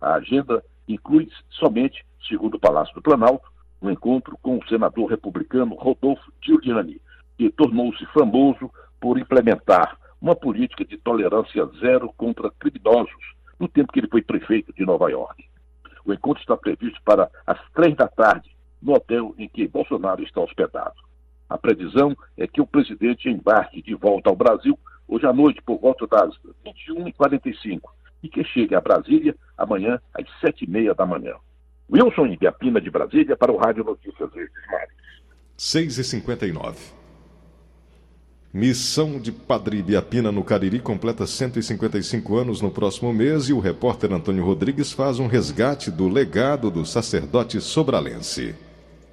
A 0.00 0.14
agenda 0.14 0.64
inclui 0.88 1.28
somente, 1.50 2.04
segundo 2.28 2.54
o 2.54 2.60
Palácio 2.60 2.94
do 2.94 3.02
Planalto, 3.02 3.52
um 3.80 3.90
encontro 3.90 4.38
com 4.40 4.58
o 4.58 4.66
senador 4.66 5.10
republicano 5.10 5.74
Rodolfo 5.74 6.32
Giuliani, 6.42 7.00
que 7.36 7.50
tornou-se 7.50 8.04
famoso 8.06 8.70
por 9.00 9.18
implementar 9.18 9.98
uma 10.20 10.34
política 10.34 10.84
de 10.84 10.96
tolerância 10.96 11.66
zero 11.80 12.10
contra 12.16 12.50
criminosos 12.52 13.34
no 13.58 13.68
tempo 13.68 13.92
que 13.92 14.00
ele 14.00 14.08
foi 14.08 14.22
prefeito 14.22 14.72
de 14.72 14.86
Nova 14.86 15.10
York. 15.10 15.44
O 16.04 16.12
encontro 16.12 16.40
está 16.40 16.56
previsto 16.56 17.00
para 17.04 17.30
as 17.46 17.58
três 17.72 17.96
da 17.96 18.08
tarde, 18.08 18.50
no 18.80 18.94
hotel 18.94 19.34
em 19.38 19.48
que 19.48 19.66
Bolsonaro 19.66 20.22
está 20.22 20.40
hospedado. 20.40 20.94
A 21.48 21.56
previsão 21.56 22.16
é 22.36 22.46
que 22.46 22.60
o 22.60 22.66
presidente 22.66 23.28
embarque 23.28 23.82
de 23.82 23.94
volta 23.94 24.28
ao 24.28 24.36
Brasil 24.36 24.78
hoje 25.06 25.26
à 25.26 25.32
noite, 25.32 25.62
por 25.62 25.78
volta 25.78 26.06
das 26.06 26.34
21h45, 26.66 27.80
e 28.22 28.28
que 28.28 28.42
chegue 28.44 28.74
a 28.74 28.80
Brasília 28.80 29.34
amanhã 29.56 30.00
às 30.14 30.24
7h30 30.42 30.94
da 30.94 31.06
manhã. 31.06 31.34
Wilson 31.90 32.26
Ibiapina 32.26 32.80
de 32.80 32.90
Brasília 32.90 33.36
para 33.36 33.52
o 33.52 33.56
Rádio 33.56 33.84
Notícias 33.84 34.32
Verdes 34.32 34.66
Mares. 34.70 34.94
6h59. 35.58 37.03
Missão 38.56 39.18
de 39.18 39.32
Padre 39.32 39.78
Ibiapina 39.78 40.30
no 40.30 40.44
Cariri 40.44 40.78
completa 40.78 41.26
155 41.26 42.36
anos 42.36 42.60
no 42.60 42.70
próximo 42.70 43.12
mês 43.12 43.48
e 43.48 43.52
o 43.52 43.58
repórter 43.58 44.12
Antônio 44.12 44.44
Rodrigues 44.44 44.92
faz 44.92 45.18
um 45.18 45.26
resgate 45.26 45.90
do 45.90 46.08
legado 46.08 46.70
do 46.70 46.86
sacerdote 46.86 47.60
sobralense. 47.60 48.54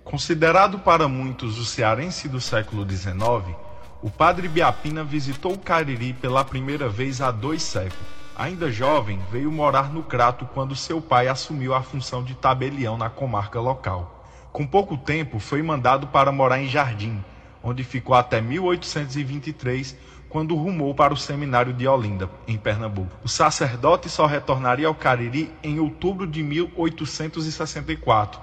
Considerado 0.03 0.77
para 0.77 1.07
muitos 1.07 1.57
o 1.57 1.65
cearense 1.65 2.29
do 2.29 2.39
século 2.39 2.87
XIX, 2.87 3.57
o 4.03 4.11
Padre 4.11 4.45
Ibiapina 4.45 5.03
visitou 5.03 5.53
o 5.53 5.57
Cariri 5.57 6.13
pela 6.13 6.45
primeira 6.45 6.87
vez 6.87 7.19
há 7.19 7.31
dois 7.31 7.63
séculos. 7.63 8.05
Ainda 8.35 8.71
jovem, 8.71 9.19
veio 9.31 9.51
morar 9.51 9.91
no 9.91 10.03
Crato 10.03 10.47
quando 10.53 10.75
seu 10.75 11.01
pai 11.01 11.27
assumiu 11.27 11.73
a 11.73 11.81
função 11.81 12.23
de 12.23 12.35
tabelião 12.35 12.95
na 12.95 13.09
comarca 13.09 13.59
local. 13.59 14.23
Com 14.51 14.67
pouco 14.67 14.95
tempo, 14.97 15.39
foi 15.39 15.63
mandado 15.63 16.05
para 16.05 16.31
morar 16.31 16.61
em 16.61 16.67
Jardim, 16.67 17.23
onde 17.63 17.83
ficou 17.83 18.15
até 18.15 18.41
1823, 18.41 19.95
quando 20.29 20.55
rumou 20.55 20.95
para 20.95 21.13
o 21.13 21.17
seminário 21.17 21.73
de 21.73 21.87
Olinda, 21.87 22.29
em 22.47 22.57
Pernambuco. 22.57 23.15
O 23.23 23.27
sacerdote 23.27 24.09
só 24.09 24.25
retornaria 24.25 24.87
ao 24.87 24.95
Cariri 24.95 25.51
em 25.61 25.79
outubro 25.79 26.25
de 26.25 26.41
1864, 26.41 28.39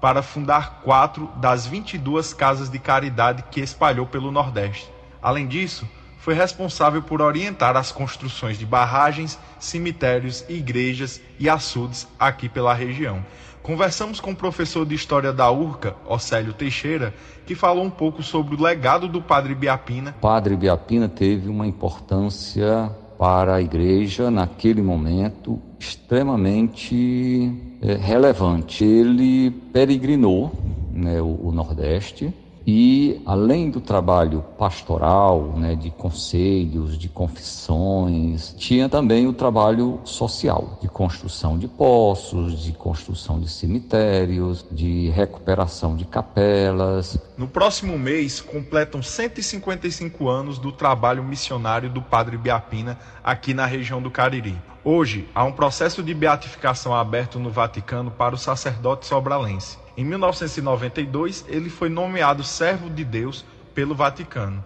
para 0.00 0.22
fundar 0.22 0.80
quatro 0.82 1.26
das 1.36 1.66
22 1.66 2.32
casas 2.32 2.70
de 2.70 2.78
caridade 2.78 3.44
que 3.50 3.60
espalhou 3.60 4.06
pelo 4.06 4.30
Nordeste. 4.30 4.88
Além 5.20 5.46
disso, 5.46 5.88
foi 6.18 6.34
responsável 6.34 7.02
por 7.02 7.20
orientar 7.20 7.76
as 7.76 7.90
construções 7.90 8.56
de 8.56 8.64
barragens, 8.64 9.36
cemitérios, 9.58 10.44
igrejas 10.48 11.20
e 11.36 11.50
açudes 11.50 12.06
aqui 12.18 12.48
pela 12.48 12.72
região. 12.72 13.26
Conversamos 13.62 14.18
com 14.18 14.32
o 14.32 14.36
professor 14.36 14.84
de 14.84 14.94
História 14.96 15.32
da 15.32 15.48
URCA, 15.48 15.94
Océlio 16.08 16.52
Teixeira, 16.52 17.14
que 17.46 17.54
falou 17.54 17.84
um 17.84 17.90
pouco 17.90 18.20
sobre 18.20 18.56
o 18.56 18.62
legado 18.62 19.06
do 19.06 19.22
Padre 19.22 19.54
Biapina. 19.54 20.14
O 20.18 20.20
Padre 20.20 20.56
Biapina 20.56 21.08
teve 21.08 21.48
uma 21.48 21.64
importância 21.64 22.90
para 23.16 23.54
a 23.54 23.62
igreja 23.62 24.32
naquele 24.32 24.82
momento 24.82 25.62
extremamente 25.78 27.52
é, 27.80 27.94
relevante. 27.94 28.84
Ele 28.84 29.52
peregrinou 29.72 30.52
né, 30.92 31.22
o, 31.22 31.48
o 31.48 31.52
Nordeste, 31.52 32.34
e 32.66 33.20
além 33.26 33.70
do 33.70 33.80
trabalho 33.80 34.44
pastoral, 34.58 35.54
né, 35.56 35.74
de 35.74 35.90
conselhos, 35.90 36.96
de 36.96 37.08
confissões, 37.08 38.54
tinha 38.56 38.88
também 38.88 39.26
o 39.26 39.32
trabalho 39.32 40.00
social, 40.04 40.78
de 40.80 40.88
construção 40.88 41.58
de 41.58 41.66
poços, 41.66 42.62
de 42.62 42.72
construção 42.72 43.40
de 43.40 43.50
cemitérios, 43.50 44.64
de 44.70 45.10
recuperação 45.10 45.96
de 45.96 46.04
capelas. 46.04 47.18
No 47.36 47.48
próximo 47.48 47.98
mês 47.98 48.40
completam 48.40 49.02
155 49.02 50.28
anos 50.28 50.58
do 50.58 50.70
trabalho 50.70 51.24
missionário 51.24 51.90
do 51.90 52.00
Padre 52.00 52.36
Biapina 52.36 52.98
aqui 53.24 53.52
na 53.52 53.66
região 53.66 54.00
do 54.00 54.10
Cariri. 54.10 54.56
Hoje 54.84 55.28
há 55.34 55.44
um 55.44 55.52
processo 55.52 56.02
de 56.02 56.12
beatificação 56.12 56.94
aberto 56.94 57.38
no 57.38 57.50
Vaticano 57.50 58.10
para 58.10 58.34
o 58.34 58.38
sacerdote 58.38 59.06
sobralense. 59.06 59.81
Em 59.96 60.04
1992, 60.04 61.44
ele 61.48 61.68
foi 61.68 61.88
nomeado 61.88 62.42
servo 62.42 62.88
de 62.88 63.04
Deus 63.04 63.44
pelo 63.74 63.94
Vaticano. 63.94 64.64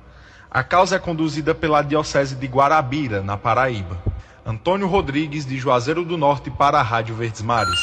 A 0.51 0.63
causa 0.63 0.97
é 0.97 0.99
conduzida 0.99 1.55
pela 1.55 1.83
Diocese 1.83 2.37
de 2.37 2.47
Guarabira, 2.47 3.23
na 3.23 3.37
Paraíba. 3.37 4.01
Antônio 4.45 4.87
Rodrigues, 4.87 5.45
de 5.45 5.59
Juazeiro 5.59 6.05
do 6.05 6.17
Norte, 6.17 6.51
para 6.51 6.79
a 6.79 6.83
Rádio 6.83 7.17
Verdes 7.17 7.43
Mares. 7.43 7.79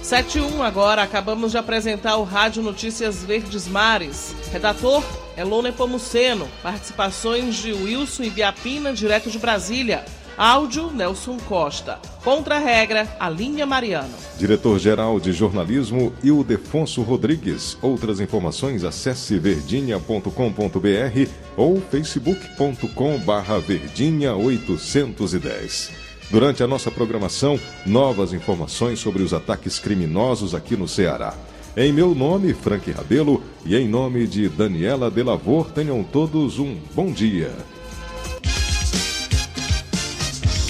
71 0.00 0.62
agora, 0.62 1.02
acabamos 1.02 1.50
de 1.50 1.58
apresentar 1.58 2.14
o 2.14 2.22
Rádio 2.22 2.62
Notícias 2.62 3.24
Verdes 3.24 3.66
Mares. 3.66 4.36
Redator 4.52 5.02
Elone 5.36 5.72
Pomuceno. 5.72 6.48
Participações 6.62 7.56
de 7.56 7.72
Wilson 7.72 8.22
Ibiapina, 8.22 8.92
direto 8.92 9.28
de 9.28 9.38
Brasília. 9.40 10.04
Áudio 10.36 10.90
Nelson 10.90 11.38
Costa. 11.48 11.98
Contra-regra 12.22 13.08
Alinha 13.18 13.64
Mariano. 13.64 14.12
Diretor-geral 14.38 15.18
de 15.18 15.32
jornalismo 15.32 16.12
Ildefonso 16.22 17.00
Rodrigues. 17.00 17.78
Outras 17.80 18.20
informações 18.20 18.84
acesse 18.84 19.38
verdinha.com.br 19.38 21.30
ou 21.56 21.80
facebook.com/barra 21.80 23.58
verdinha 23.60 24.34
810. 24.34 25.92
Durante 26.30 26.62
a 26.62 26.66
nossa 26.66 26.90
programação, 26.90 27.58
novas 27.86 28.34
informações 28.34 28.98
sobre 28.98 29.22
os 29.22 29.32
ataques 29.32 29.78
criminosos 29.78 30.54
aqui 30.54 30.76
no 30.76 30.86
Ceará. 30.86 31.32
Em 31.74 31.90
meu 31.94 32.14
nome, 32.14 32.52
Frank 32.52 32.90
Rabelo, 32.90 33.42
e 33.64 33.74
em 33.74 33.88
nome 33.88 34.26
de 34.26 34.50
Daniela 34.50 35.10
Delavor, 35.10 35.70
tenham 35.70 36.02
todos 36.02 36.58
um 36.58 36.76
bom 36.94 37.10
dia. 37.10 37.52